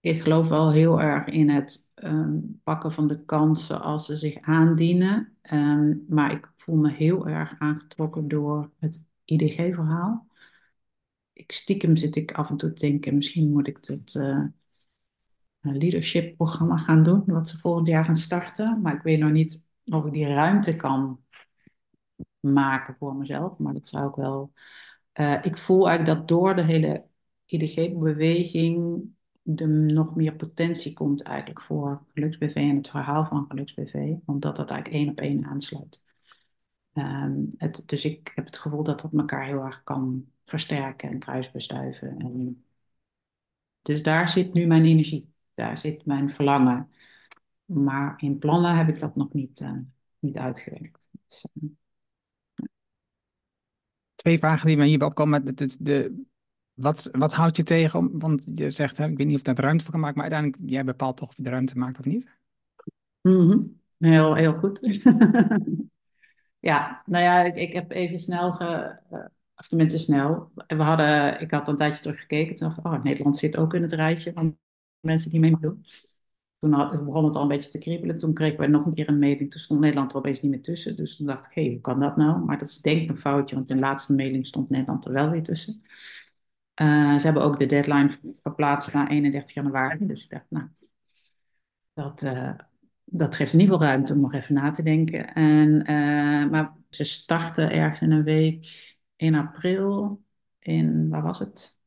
[0.00, 4.40] Ik geloof wel heel erg in het ehm, pakken van de kansen als ze zich
[4.40, 5.36] aandienen.
[5.42, 10.26] Ehm, maar ik voel me heel erg aangetrokken door het IDG-verhaal.
[11.32, 14.44] Ik stiekem zit ik af en toe te denken, misschien moet ik het uh,
[15.60, 18.80] leadership-programma gaan doen, wat ze volgend jaar gaan starten.
[18.80, 21.24] Maar ik weet nog niet of ik die ruimte kan
[22.40, 23.58] maken voor mezelf.
[23.58, 24.52] Maar dat zou ik wel.
[25.20, 27.06] Uh, ik voel eigenlijk dat door de hele
[27.46, 29.04] IDG-beweging
[29.54, 34.70] er nog meer potentie komt eigenlijk voor GeluksBV en het verhaal van GeluksBV, omdat dat
[34.70, 36.04] eigenlijk één op één aansluit.
[36.92, 41.18] Um, het, dus ik heb het gevoel dat dat elkaar heel erg kan versterken en
[41.18, 42.18] kruisbestuiven.
[42.18, 42.64] En
[43.82, 46.90] dus daar zit nu mijn energie, daar zit mijn verlangen.
[47.64, 49.78] Maar in plannen heb ik dat nog niet, uh,
[50.18, 51.08] niet uitgewerkt.
[51.28, 51.68] Dus, uh,
[54.26, 55.56] Twee vragen die mij hierbij opkomen.
[55.56, 56.24] De, de,
[56.74, 57.98] wat, wat houdt je tegen?
[57.98, 60.30] Om, want je zegt, hè, ik weet niet of dat ruimte voor kan maken, maar
[60.30, 62.28] uiteindelijk, jij bepaalt toch of je de ruimte maakt of niet?
[63.20, 63.80] -hmm.
[63.98, 64.78] Heel, heel goed.
[66.70, 69.24] ja, nou ja, ik, ik heb even snel, ge, uh,
[69.56, 73.56] of tenminste snel, we hadden, ik had een tijdje teruggekeken, toen dacht oh, Nederland zit
[73.56, 74.58] ook in het rijtje van
[75.00, 75.84] mensen die mee doen.
[76.60, 78.16] Toen had, begon het al een beetje te kriebelen.
[78.18, 79.50] Toen kregen we nog een keer een melding.
[79.50, 80.96] Toen stond Nederland er opeens niet meer tussen.
[80.96, 82.44] Dus toen dacht ik, hé, hey, hoe kan dat nou?
[82.44, 85.12] Maar dat is denk ik een foutje, want in de laatste mailing stond Nederland er
[85.12, 85.82] wel weer tussen.
[86.82, 90.06] Uh, ze hebben ook de deadline verplaatst naar 31 januari.
[90.06, 90.68] Dus ik dacht, nou,
[91.92, 92.54] dat, uh,
[93.04, 95.34] dat geeft in ieder geval ruimte om nog even na te denken.
[95.34, 100.22] En, uh, maar ze starten ergens in een week in april.
[100.58, 101.78] In, waar was het?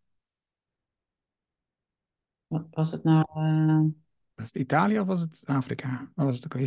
[2.47, 3.93] Wat was het nou?
[4.39, 6.11] Was het Italië of was het Afrika?
[6.15, 6.61] Wat was het ook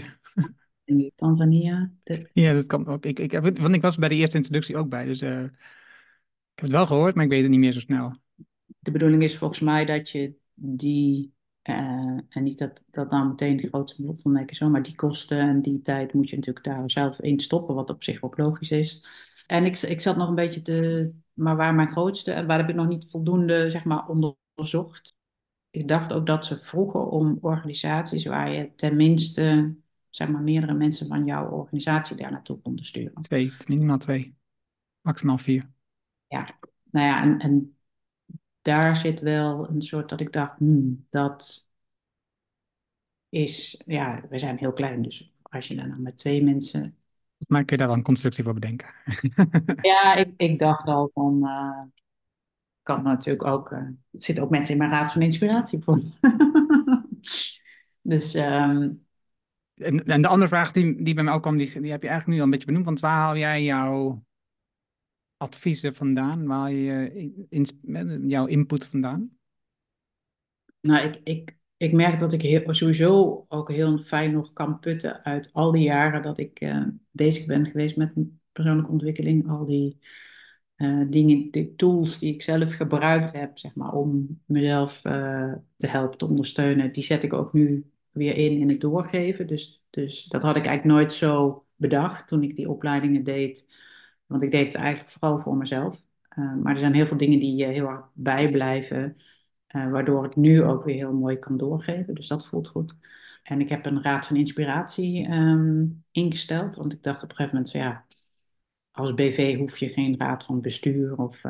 [1.15, 1.91] Tanzania.
[2.03, 2.31] Dit.
[2.33, 3.05] Ja, dat kan ook.
[3.05, 5.05] Ik, ik heb, want ik was bij de eerste introductie ook bij.
[5.05, 5.51] Dus ik heb
[6.55, 8.17] het wel gehoord, maar ik weet het niet meer zo snel.
[8.79, 11.77] De bedoeling is volgens mij dat je die, uh,
[12.29, 15.83] en niet dat dat dan meteen de grootste van zo, maar die kosten en die
[15.83, 19.07] tijd moet je natuurlijk daar zelf in stoppen, wat op zich ook logisch is.
[19.47, 22.69] En ik, ik zat nog een beetje te, maar waar mijn grootste, en waar heb
[22.69, 25.12] ik nog niet voldoende, zeg maar, onderzocht.
[25.73, 29.75] Ik dacht ook dat ze vroegen om organisaties waar je tenminste,
[30.11, 33.23] zeg maar, meerdere mensen van jouw organisatie daar naartoe konden sturen.
[33.23, 34.35] Twee, minimaal twee,
[35.01, 35.71] maximaal vier
[36.33, 36.59] ja,
[36.91, 37.77] nou ja, en, en
[38.63, 41.69] daar zit wel een soort dat ik dacht, hmm, dat
[43.29, 46.97] is, ja, we zijn heel klein, dus als je dan nou met twee mensen.
[47.49, 48.89] Maar kun je daar wel een constructie voor bedenken?
[49.91, 51.83] ja, ik, ik dacht al van, uh,
[52.83, 56.01] kan natuurlijk ook, uh, er zitten ook mensen in mijn raad van inspiratie voor.
[58.03, 58.35] dus.
[58.35, 59.07] Um,
[59.75, 62.09] en, en, de andere vraag die, die bij mij ook kwam, die, die heb je
[62.09, 64.25] eigenlijk nu al een beetje benoemd, want waar haal jij jouw
[65.37, 66.47] adviezen vandaan?
[66.47, 69.31] Waar je in, jouw input vandaan?
[70.81, 75.25] Nou, ik, ik, ik merk dat ik heel, sowieso ook heel fijn nog kan putten
[75.25, 78.13] uit al die jaren dat ik uh, bezig ben geweest met
[78.53, 79.49] persoonlijke ontwikkeling.
[79.49, 79.99] Al die
[80.83, 85.87] uh, dingen, die tools die ik zelf gebruikt heb, zeg maar, om mezelf uh, te
[85.87, 89.47] helpen, te ondersteunen, die zet ik ook nu weer in in het doorgeven.
[89.47, 93.67] Dus, dus dat had ik eigenlijk nooit zo bedacht toen ik die opleidingen deed
[94.27, 96.03] want ik deed het eigenlijk vooral voor mezelf.
[96.39, 99.17] Uh, maar er zijn heel veel dingen die heel erg bijblijven,
[99.69, 102.15] waardoor ik nu ook weer heel mooi kan doorgeven.
[102.15, 102.95] Dus dat voelt goed.
[103.43, 107.57] En ik heb een raad van inspiratie um, ingesteld, want ik dacht op een gegeven
[107.57, 108.05] moment van ja,
[108.93, 111.43] als BV hoef je geen raad van bestuur of.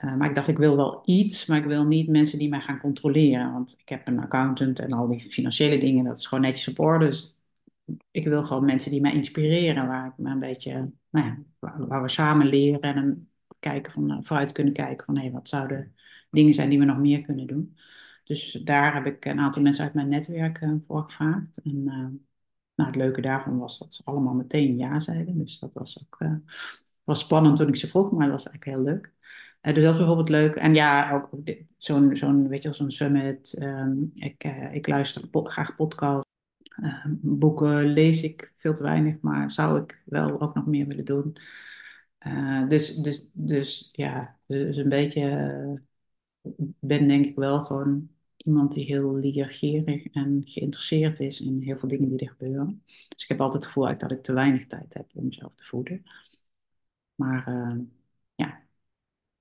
[0.00, 2.80] maar ik dacht, ik wil wel iets, maar ik wil niet mensen die mij gaan
[2.80, 3.52] controleren.
[3.52, 6.78] Want ik heb een accountant en al die financiële dingen, dat is gewoon netjes op
[6.78, 7.06] orde.
[7.06, 7.36] Dus
[8.10, 12.02] ik wil gewoon mensen die mij inspireren, waar ik me een beetje, nou ja, waar,
[12.02, 15.94] we samen leren en kijken van, uh, vooruit kunnen kijken van hé, hey, wat zouden
[16.30, 17.76] dingen zijn die we nog meer kunnen doen.
[18.24, 21.60] Dus daar heb ik een aantal mensen uit mijn netwerk voor gevraagd.
[21.62, 21.84] En
[22.76, 25.38] nou, het leuke daarvan was dat ze allemaal meteen ja zeiden.
[25.38, 26.28] Dus dat was ook
[27.04, 29.12] was spannend toen ik ze vroeg, maar dat was eigenlijk heel leuk.
[29.60, 30.54] dus dat is bijvoorbeeld leuk.
[30.54, 31.28] En ja, ook
[31.76, 33.62] zo'n, zo'n weet je, zo'n summit.
[33.62, 36.24] Um, ik, ik luister graag podcasts.
[36.82, 41.04] Uh, boeken lees ik veel te weinig, maar zou ik wel ook nog meer willen
[41.04, 41.36] doen.
[42.26, 45.20] Uh, dus, dus, dus ja, dus een beetje
[46.42, 48.10] uh, ben denk ik wel gewoon
[48.46, 52.82] iemand die heel leergierig en geïnteresseerd is in heel veel dingen die er gebeuren.
[52.84, 55.64] Dus ik heb altijd het gevoel dat ik te weinig tijd heb om mezelf te
[55.64, 56.02] voeden.
[57.14, 57.52] Maar
[58.34, 58.62] ja.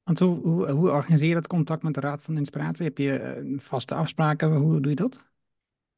[0.03, 2.85] Want hoe, hoe, hoe organiseer je dat contact met de Raad van Inspiratie?
[2.85, 4.55] Heb je vaste afspraken?
[4.55, 5.23] Hoe doe je dat?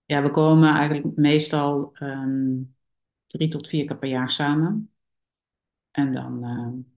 [0.06, 2.76] Ja, we komen eigenlijk meestal um,
[3.28, 4.92] drie tot vier keer per jaar samen.
[5.92, 6.97] En dan uh,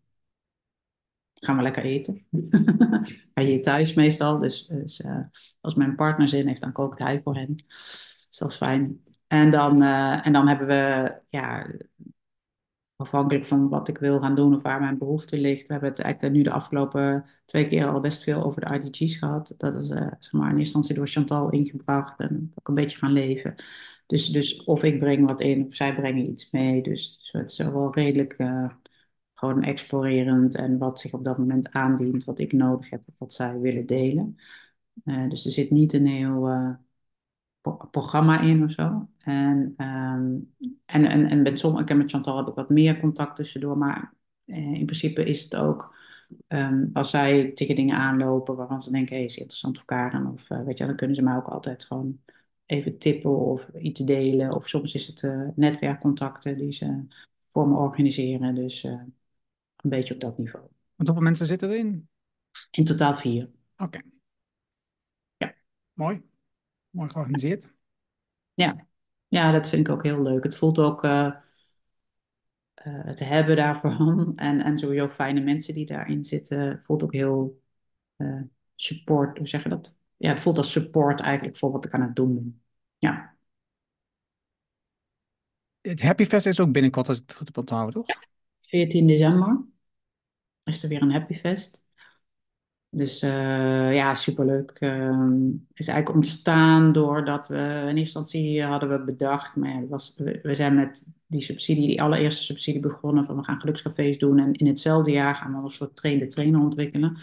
[1.41, 2.27] gaan we lekker eten.
[3.35, 4.39] Hij hier thuis meestal.
[4.39, 5.21] Dus, dus uh,
[5.61, 7.55] als mijn partner zin heeft, dan kookt hij voor hen.
[7.57, 9.05] Dus dat is fijn.
[9.27, 11.67] En dan, eh, en dan hebben we, ja,
[12.97, 15.67] afhankelijk van wat ik wil gaan doen of waar mijn behoefte ligt.
[15.67, 19.17] We hebben het eigenlijk nu de afgelopen twee keer al best veel over de IDG's
[19.17, 19.55] gehad.
[19.57, 22.99] Dat is uh, zeg maar in eerste instantie door Chantal ingebracht en ook een beetje
[22.99, 23.55] gaan leven.
[24.07, 26.83] Dus, dus of ik breng wat in of zij brengen iets mee.
[26.83, 28.37] Dus, dus het is wel redelijk
[29.41, 33.33] gewoon explorerend en wat zich op dat moment aandient, wat ik nodig heb of wat
[33.33, 34.37] zij willen delen.
[35.05, 36.49] Uh, dus er zit niet een heel
[37.91, 39.09] programma in of zo.
[39.19, 43.79] En, um, en, en, en met sommige, met Chantal heb ik wat meer contact tussendoor,
[43.79, 44.15] maar
[44.45, 45.97] eh, in principe is het ook
[46.49, 50.27] um, als zij tegen dingen aanlopen waarvan ze denken, hé, hey, is interessant voor Karen,
[50.27, 52.21] of weet je, dan kunnen ze mij ook altijd gewoon
[52.67, 54.55] even tippen of iets delen.
[54.55, 55.27] Of soms is het
[55.57, 57.05] netwerkcontacten die ze
[57.53, 58.55] voor me organiseren.
[58.55, 58.87] Dus
[59.83, 60.67] een beetje op dat niveau.
[60.95, 62.09] Want hoeveel mensen zitten erin?
[62.71, 63.45] In totaal vier.
[63.45, 63.85] Oké.
[63.85, 64.03] Okay.
[65.37, 65.55] Ja.
[65.93, 66.23] Mooi.
[66.91, 67.73] Mooi georganiseerd.
[68.55, 68.87] Ja.
[69.29, 70.43] ja, dat vind ik ook heel leuk.
[70.43, 71.35] Het voelt ook uh,
[72.87, 76.83] uh, het hebben daarvan en, en sowieso fijne mensen die daarin zitten.
[76.83, 77.63] voelt ook heel
[78.17, 78.43] uh,
[78.75, 79.97] support, hoe zeg je dat?
[80.17, 82.63] Ja, het voelt als support eigenlijk voor wat ik aan het doen ben.
[82.99, 83.37] Ja.
[85.81, 88.07] Het Happy Fest is ook binnenkort, als ik het goed heb onthouden, toch?
[88.07, 88.29] Ja.
[88.71, 89.65] 14 december
[90.65, 91.89] is er weer een Happy Fest.
[92.93, 94.77] Dus uh, ja, superleuk.
[94.81, 95.27] Uh,
[95.75, 100.75] is eigenlijk ontstaan doordat we in eerste instantie hadden we bedacht, maar was, we, zijn
[100.75, 105.11] met die subsidie, die allereerste subsidie begonnen van we gaan gelukscafés doen en in hetzelfde
[105.11, 107.19] jaar gaan we een soort trainde trainer ontwikkelen.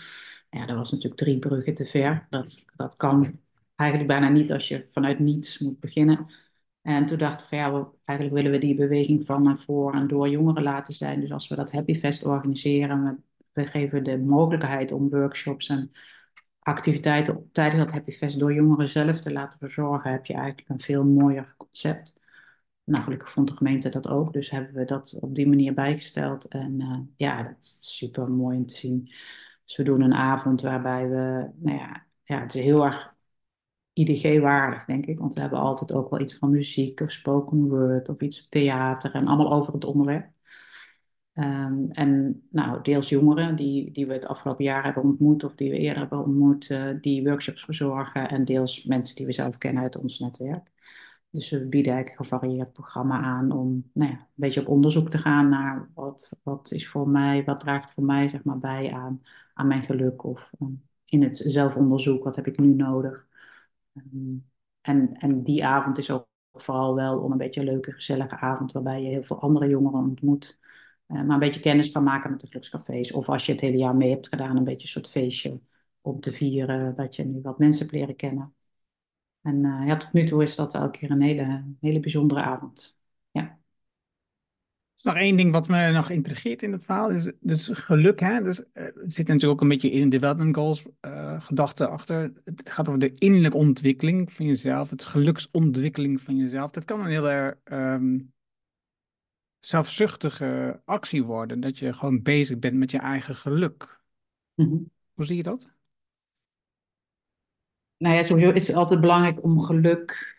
[0.50, 2.28] Ja, dat was natuurlijk drie bruggen te ver.
[2.30, 3.40] Dat, dat kan
[3.76, 6.28] eigenlijk bijna niet als je vanuit niets moet beginnen.
[6.88, 10.08] En toen dachten we ja, we, eigenlijk willen we die beweging van en voor en
[10.08, 11.20] door jongeren laten zijn.
[11.20, 15.92] Dus als we dat Happy Fest organiseren, we geven de mogelijkheid om workshops en
[16.60, 20.80] activiteiten tijdens dat Happy Fest door jongeren zelf te laten verzorgen, heb je eigenlijk een
[20.80, 22.20] veel mooier concept.
[22.84, 26.48] Nou, gelukkig vond de gemeente dat ook, dus hebben we dat op die manier bijgesteld.
[26.48, 29.04] En uh, ja, dat is super mooi om te zien.
[29.66, 33.16] Dus we doen een avond waarbij we, nou ja, ja het is heel erg
[33.98, 35.20] IDG-waardig, denk ik.
[35.20, 39.14] Want we hebben altijd ook wel iets van muziek of spoken word of iets theater
[39.14, 40.30] en allemaal over het onderwerp.
[41.34, 45.70] Um, en nou, deels jongeren die, die we het afgelopen jaar hebben ontmoet of die
[45.72, 48.30] we eerder hebben ontmoet, uh, die workshops verzorgen.
[48.30, 50.72] En deels mensen die we zelf kennen uit ons netwerk.
[51.30, 55.10] Dus we bieden eigenlijk een gevarieerd programma aan om nou ja, een beetje op onderzoek
[55.10, 58.94] te gaan naar wat, wat is voor mij, wat draagt voor mij zeg maar, bij
[58.94, 59.22] aan,
[59.54, 60.24] aan mijn geluk.
[60.24, 63.26] Of um, in het zelfonderzoek, wat heb ik nu nodig.
[64.14, 64.50] Um,
[64.82, 68.72] en, en die avond is ook vooral wel om een beetje een leuke, gezellige avond
[68.72, 70.60] waarbij je heel veel andere jongeren ontmoet.
[71.08, 73.12] Uh, maar een beetje kennis van maken met de gelukscafés.
[73.12, 75.60] Of als je het hele jaar mee hebt gedaan, een beetje een soort feestje
[76.02, 78.54] om te vieren dat je nu wat mensen hebt leren kennen.
[79.42, 82.97] En uh, ja, tot nu toe is dat elke keer een hele, hele bijzondere avond.
[84.98, 87.12] Is nog één ding wat me nog intrigeert in het verhaal.
[87.12, 88.20] Is dus geluk.
[88.20, 88.42] Hè?
[88.42, 92.34] Dus, uh, het zit natuurlijk ook een beetje in development goals uh, gedachte achter.
[92.44, 94.90] Het gaat over de innerlijke ontwikkeling van jezelf.
[94.90, 96.72] Het geluksontwikkeling van jezelf.
[96.72, 98.34] Dat kan een heel erg um,
[99.60, 101.60] zelfzuchtige actie worden.
[101.60, 104.00] Dat je gewoon bezig bent met je eigen geluk.
[104.56, 104.92] Mm -hmm.
[105.14, 105.70] Hoe zie je dat?
[107.98, 110.37] Nou ja, sowieso is het altijd belangrijk om geluk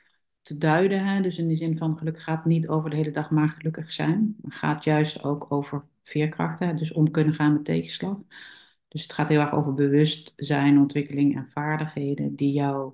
[0.49, 1.07] te duiden.
[1.07, 1.21] Hè?
[1.23, 4.37] Dus in de zin van geluk gaat niet over de hele dag maar gelukkig zijn.
[4.43, 6.59] Het gaat juist ook over veerkracht.
[6.59, 6.75] Hè?
[6.75, 8.17] Dus om kunnen gaan met tegenslag.
[8.89, 12.93] Dus het gaat heel erg over bewustzijn, ontwikkeling en vaardigheden die jou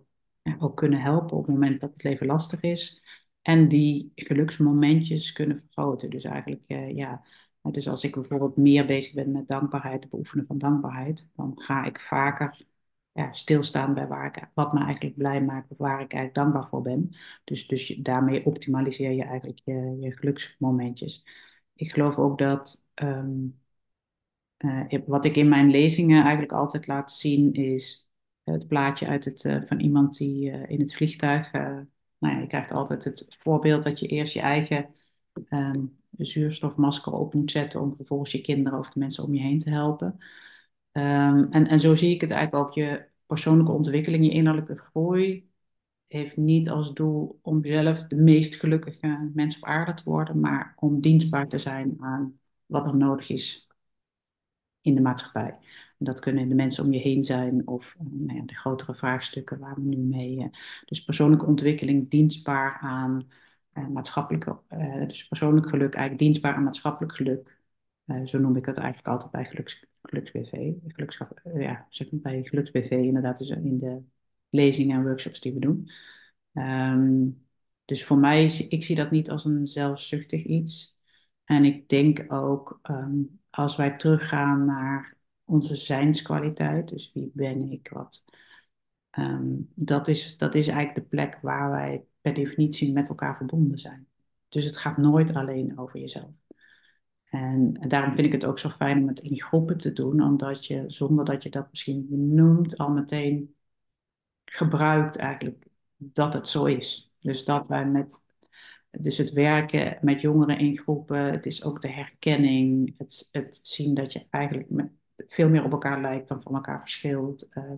[0.59, 3.02] ook kunnen helpen op het moment dat het leven lastig is.
[3.42, 6.11] En die geluksmomentjes kunnen vergroten.
[6.11, 7.22] Dus eigenlijk, uh, ja,
[7.62, 11.84] dus als ik bijvoorbeeld meer bezig ben met dankbaarheid, het beoefenen van dankbaarheid, dan ga
[11.84, 12.66] ik vaker
[13.15, 16.83] ja, stilstaan bij waar ik, wat me eigenlijk blij maakt waar ik eigenlijk dankbaar voor
[16.83, 17.11] ben.
[17.45, 21.25] Dus, dus daarmee optimaliseer je eigenlijk je, je geluksmomentjes.
[21.75, 23.61] Ik geloof ook dat um,
[24.59, 28.09] uh, wat ik in mijn lezingen eigenlijk altijd laat zien is
[28.43, 31.53] het plaatje uit het, uh, van iemand die uh, in het vliegtuig
[32.25, 34.95] nou ja, je krijgt altijd het voorbeeld dat je eerst je eigen
[35.51, 39.59] um, zuurstofmasker op moet zetten om vervolgens je kinderen of de mensen om je heen
[39.59, 40.19] te helpen.
[40.97, 42.74] Um, en, en zo zie ik het eigenlijk ook.
[42.74, 45.51] Je persoonlijke ontwikkeling, je innerlijke groei
[46.07, 50.72] heeft niet als doel om zelf de meest gelukkige mens op aarde te worden, maar
[50.76, 53.68] om dienstbaar te zijn aan wat er nodig is
[54.80, 55.59] in de maatschappij.
[55.99, 59.59] Dat kunnen de mensen om je heen zijn of eh, nou ja, de grotere vraagstukken
[59.59, 60.36] waar we nu mee.
[60.36, 60.47] Uh,
[60.84, 63.28] dus persoonlijke ontwikkeling dienstbaar aan
[63.74, 64.47] uh, maatschappelijk,
[65.07, 67.53] dus persoonlijk geluk eigenlijk dienstbaar aan maatschappelijk geluk.
[68.24, 70.72] Zo noem ik het eigenlijk altijd bij geluks, geluksbv.
[70.86, 74.02] Gelukschap, ja, bij geluksbv inderdaad dus in de
[74.50, 75.90] lezingen en workshops die we doen.
[76.52, 77.46] Um,
[77.84, 80.98] Dus voor mij, ik zie dat niet als een zelfzuchtig iets.
[81.44, 87.88] En ik denk ook, ehm, als wij teruggaan naar onze zijnskwaliteit, dus wie ben ik,
[87.92, 88.24] wat,
[89.11, 93.78] ehm, dat is, dat is eigenlijk de plek waar wij per definitie met elkaar verbonden
[93.78, 94.07] zijn.
[94.48, 96.43] Dus het gaat nooit alleen over jezelf.
[97.35, 100.66] En daarom vind ik het ook zo fijn om het in groepen te doen, omdat
[100.66, 103.55] je, zonder dat je dat misschien benoemt, al meteen
[104.45, 105.66] gebruikt eigenlijk
[105.97, 107.12] dat het zo is.
[107.20, 108.22] Dus dat wij met,
[108.91, 113.95] dus het werken met jongeren in groepen, het is ook de herkenning, het, het zien
[113.95, 114.70] dat je eigenlijk
[115.16, 117.47] veel meer op elkaar lijkt dan van elkaar verschilt.
[117.51, 117.72] Uh,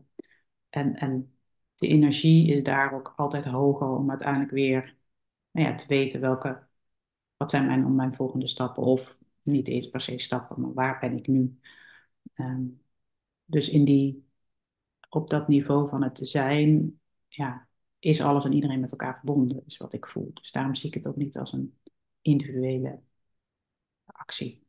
[0.71, 1.37] en, en
[1.75, 4.97] de energie is daar ook altijd hoger om uiteindelijk weer
[5.51, 6.67] nou ja, te weten welke,
[7.37, 11.17] wat zijn mijn, mijn volgende stappen of niet eens per se stappen, maar waar ben
[11.17, 11.59] ik nu?
[12.35, 12.81] Um,
[13.45, 14.27] dus in die,
[15.09, 17.69] op dat niveau van het te zijn, ja,
[17.99, 20.31] is alles en iedereen met elkaar verbonden, is wat ik voel.
[20.35, 21.79] Dus daarom zie ik het ook niet als een
[22.21, 23.01] individuele
[24.05, 24.65] actie.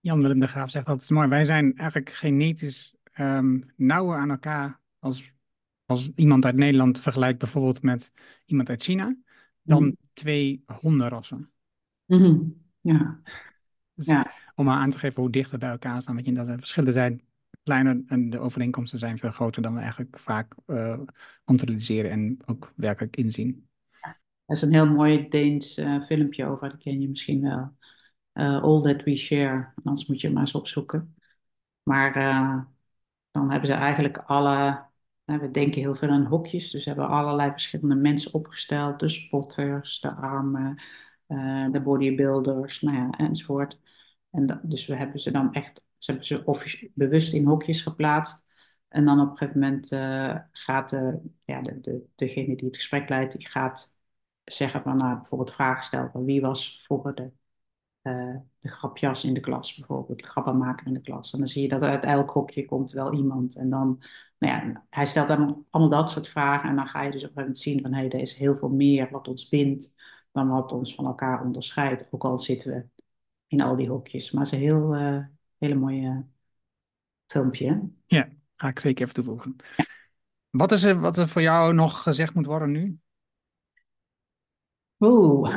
[0.00, 1.28] Jan Willem de Graaf zegt dat is mooi.
[1.28, 5.32] Wij zijn eigenlijk genetisch um, nauwer aan elkaar als,
[5.84, 8.12] als iemand uit Nederland vergelijkt bijvoorbeeld met
[8.46, 9.16] iemand uit China,
[9.62, 9.96] dan mm.
[10.12, 11.50] twee hondenrassen.
[12.06, 12.69] Mm -hmm.
[12.80, 13.20] Ja.
[13.94, 14.30] Dus ja.
[14.54, 16.16] Om maar aan te geven hoe dicht we bij elkaar staan.
[16.16, 17.22] Weet je, dat er verschillen zijn
[17.62, 20.98] kleiner en de overeenkomsten zijn veel groter dan we eigenlijk vaak uh,
[21.44, 23.68] realiseren en ook werkelijk inzien.
[24.00, 27.76] Er is een heel mooi Deens uh, filmpje over, dat ken je misschien wel.
[28.34, 31.14] Uh, All That We Share, anders moet je maar eens opzoeken.
[31.82, 32.12] Maar
[33.30, 34.84] dan hebben ze eigenlijk alle,
[35.24, 39.00] we denken heel veel aan hokjes, dus hebben allerlei verschillende mensen opgesteld.
[39.00, 40.82] De spotters, de armen,
[41.72, 43.80] de bodybuilders, nou ja, enzovoort.
[44.30, 48.46] En dus we hebben ze dan echt ze hebben ze bewust in hokjes geplaatst.
[48.88, 50.90] En dan op een gegeven moment uh, gaat
[51.44, 53.94] ja, de, de, degene die het gesprek leidt, die gaat
[54.44, 57.30] zeggen van nou, bijvoorbeeld vragen stellen van wie was vroeger de,
[58.02, 61.32] uh, de grapjas in de klas, bijvoorbeeld de grappenmaker in de klas.
[61.32, 63.56] En dan zie je dat uit elk hokje komt wel iemand.
[63.56, 64.02] En dan,
[64.38, 66.68] nou ja, hij stelt dan allemaal dat soort vragen.
[66.68, 68.34] En dan ga je dus op een gegeven moment zien van hé, hey, er is
[68.34, 69.94] heel veel meer wat ons bindt
[70.32, 72.08] dan wat ons van elkaar onderscheidt.
[72.10, 73.04] Ook al zitten we
[73.46, 74.30] in al die hokjes.
[74.30, 75.24] Maar ze heel, uh,
[75.58, 76.26] hele mooie
[77.26, 77.88] filmpje.
[78.06, 79.56] Ja, ga ik zeker even toevoegen.
[80.50, 82.98] Wat is er wat er voor jou nog gezegd moet worden nu?
[85.00, 85.56] Oeh,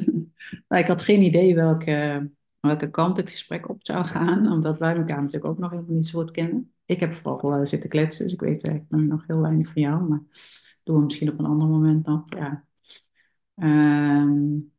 [0.68, 2.30] nou, ik had geen idee welke,
[2.60, 6.06] welke kant het gesprek op zou gaan, omdat wij elkaar natuurlijk ook nog helemaal niet
[6.06, 6.72] zo goed kennen.
[6.84, 10.08] Ik heb vooral uh, zitten kletsen, dus ik weet eigenlijk nog heel weinig van jou,
[10.08, 10.22] maar
[10.82, 12.24] doen we misschien op een ander moment nog.
[12.26, 12.64] Ja.
[13.62, 14.72] Um,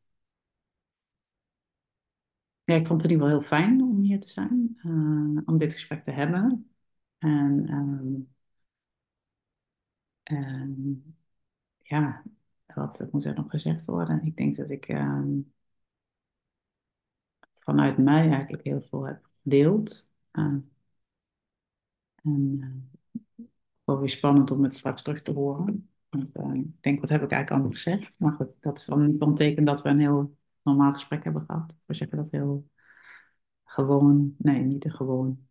[2.64, 5.58] ja, ik vond het in ieder geval heel fijn om hier te zijn, uh, om
[5.58, 6.72] dit gesprek te hebben.
[7.18, 8.34] En um,
[10.32, 11.16] um,
[11.78, 12.24] ja,
[12.76, 14.26] wat moet er nog gezegd worden?
[14.26, 14.90] Ik denk dat ik
[17.56, 20.06] vanuit mij eigenlijk heel veel heb gedeeld.
[20.32, 20.56] Uh,
[22.24, 23.02] en uh,
[23.84, 25.91] wel weer spannend om het straks terug te horen.
[26.12, 28.20] Want, uh, ik denk, wat heb ik eigenlijk allemaal gezegd?
[28.20, 31.44] Maar goed, dat is dan niet een teken dat we een heel normaal gesprek hebben
[31.48, 31.78] gehad.
[31.86, 32.70] We zeggen dat heel
[33.64, 35.48] gewoon, nee, niet een gewoon,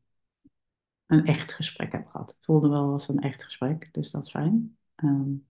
[1.06, 2.30] een echt gesprek heb gehad.
[2.30, 4.76] Het voelde wel als een echt gesprek, dus dat is fijn.
[4.96, 5.46] Um,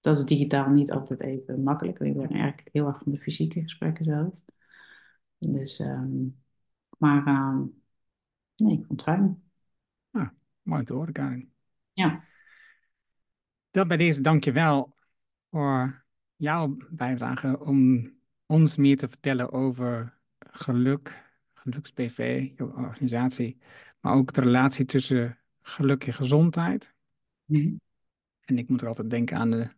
[0.00, 1.98] dat is digitaal niet altijd even makkelijk.
[1.98, 4.34] We ben eigenlijk heel erg van de fysieke gesprekken zelf.
[5.38, 6.42] Dus, um,
[6.98, 7.82] maar um,
[8.56, 9.42] nee, ik vond het fijn.
[10.10, 10.28] Ah,
[10.62, 11.52] mooi te horen, Karin.
[11.92, 12.24] Ja.
[13.74, 14.94] Dan bij deze dank je wel
[15.50, 16.04] voor
[16.36, 18.10] jouw bijdrage om
[18.46, 23.58] ons meer te vertellen over geluk, geluks-PV, je organisatie,
[24.00, 26.94] maar ook de relatie tussen geluk en gezondheid.
[27.44, 27.80] Mm.
[28.44, 29.68] En ik moet er altijd denken aan de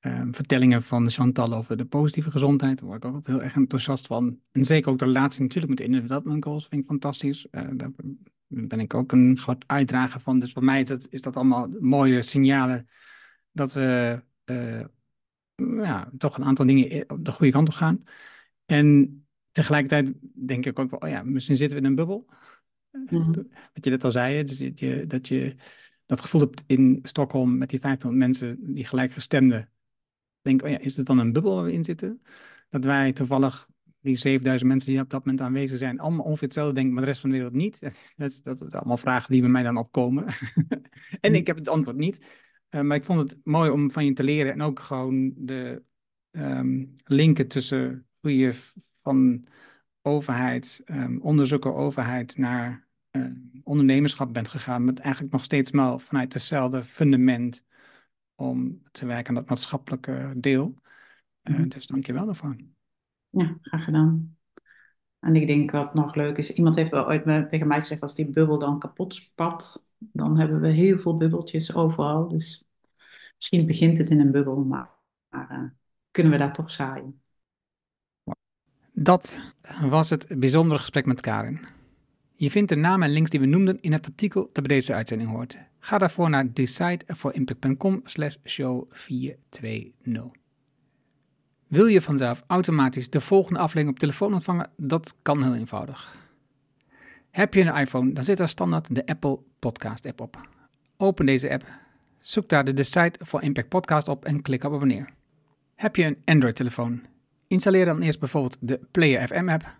[0.00, 2.78] um, vertellingen van Chantal over de positieve gezondheid.
[2.78, 4.40] Daar word ik ook altijd heel erg enthousiast van.
[4.50, 7.46] En zeker ook de relatie natuurlijk met de Development Goals vind ik fantastisch.
[7.50, 7.90] Uh, daar
[8.54, 10.38] ben ik ook een groot uitdrager van.
[10.38, 12.88] Dus voor mij is dat, is dat allemaal mooie signalen
[13.52, 14.84] dat we uh,
[15.56, 18.04] ja, toch een aantal dingen op de goede kant op gaan.
[18.64, 19.16] En
[19.50, 20.14] tegelijkertijd
[20.46, 22.26] denk ik ook wel, oh ja, misschien zitten we in een bubbel.
[22.90, 23.32] Mm.
[23.74, 25.56] Wat je net al zei, dus dat je, dat je
[26.06, 29.70] dat gevoel hebt in Stockholm met die 500 mensen die gelijkgestemden.
[30.40, 32.22] Denk, oh ja, is het dan een bubbel waar we in zitten?
[32.68, 33.68] Dat wij toevallig
[34.02, 37.08] die 7000 mensen die op dat moment aanwezig zijn, allemaal ongeveer hetzelfde denken, maar de
[37.08, 37.80] rest van de wereld niet.
[38.16, 40.26] Dat, dat, zijn allemaal vragen die bij mij dan opkomen.
[41.20, 41.34] en mm.
[41.34, 42.40] ik heb het antwoord niet.
[42.70, 45.82] Uh, maar ik vond het mooi om van je te leren en ook gewoon de
[46.30, 48.54] um, linken tussen hoe je
[49.02, 49.46] van
[50.02, 53.26] overheid, um, onderzoeken overheid naar uh,
[53.62, 57.64] ondernemerschap bent gegaan, met eigenlijk nog steeds maar vanuit hetzelfde fundament
[58.34, 60.74] om te werken aan dat maatschappelijke deel.
[60.74, 60.82] Uh,
[61.42, 61.68] Mhm.
[61.68, 62.56] Dus dank je wel daarvoor.
[63.32, 64.36] Ja, graag gedaan.
[65.18, 68.14] En ik denk wat nog leuk is, iemand heeft wel ooit tegen mij gezegd, als
[68.14, 72.28] die bubbel dan kapot spat, dan hebben we heel veel bubbeltjes overal.
[72.28, 72.64] Dus
[73.36, 74.90] misschien begint het in een bubbel, maar,
[75.28, 75.64] maar eh,
[76.10, 77.20] kunnen we daar toch zaaien.
[78.92, 79.40] Dat
[79.80, 81.60] was het bijzondere gesprek met Karin.
[82.34, 84.94] Je vindt de namen en links die we noemden in het artikel dat bij deze
[84.94, 85.58] uitzending hoort.
[85.78, 90.41] Ga daarvoor naar decideforimpact.com slash show 420.
[91.72, 94.70] Wil je vanzelf automatisch de volgende aflevering op telefoon ontvangen?
[94.76, 96.16] Dat kan heel eenvoudig.
[97.30, 100.48] Heb je een iPhone, dan zit daar standaard de Apple Podcast app op.
[100.96, 101.64] Open deze app,
[102.20, 105.08] zoek daar de Decide for Impact podcast op en klik op abonneer.
[105.74, 107.02] Heb je een Android-telefoon?
[107.46, 109.74] Installeer dan eerst bijvoorbeeld de Player FM app.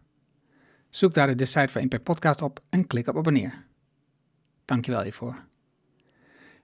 [0.91, 3.65] Zoek daar de Decide for Impact podcast op en klik op abonneer.
[4.65, 5.45] Dankjewel hiervoor.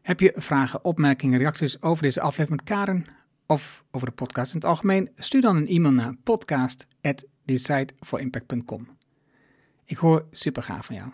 [0.02, 3.06] Heb je vragen, opmerkingen, reacties over deze aflevering met Karen
[3.48, 5.10] of over de podcast in het algemeen?
[5.16, 8.88] Stuur dan een e-mail naar podcast@decideforimpact.com.
[9.84, 11.10] Ik hoor super gaaf van jou.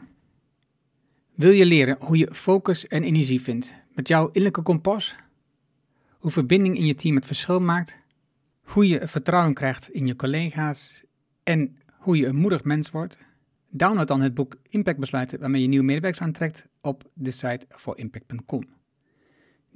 [1.35, 5.16] Wil je leren hoe je focus en energie vindt met jouw innerlijke kompas?
[6.18, 7.99] Hoe verbinding in je team het verschil maakt?
[8.62, 11.05] Hoe je vertrouwen krijgt in je collega's
[11.43, 13.18] en hoe je een moedig mens wordt?
[13.70, 18.64] Download dan het boek Impact Besluiten waarmee je nieuwe medewerkers aantrekt op de site voorimpact.com.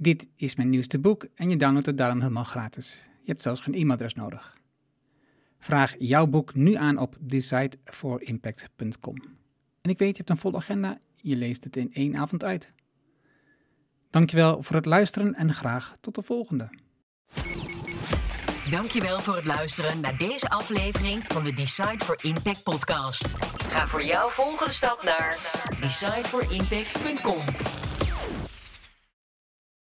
[0.01, 2.99] Dit is mijn nieuwste boek en je downloadt het daarom helemaal gratis.
[3.23, 4.57] Je hebt zelfs geen e-mailadres nodig.
[5.59, 9.15] Vraag jouw boek nu aan op decideforimpact.com.
[9.81, 12.73] En ik weet, je hebt een volle agenda, je leest het in één avond uit.
[14.11, 16.71] Dankjewel voor het luisteren en graag tot de volgende.
[18.71, 23.27] Dankjewel voor het luisteren naar deze aflevering van de Decide for Impact podcast.
[23.69, 25.39] Ga voor jouw volgende stap naar
[25.81, 27.45] decideforimpact.com.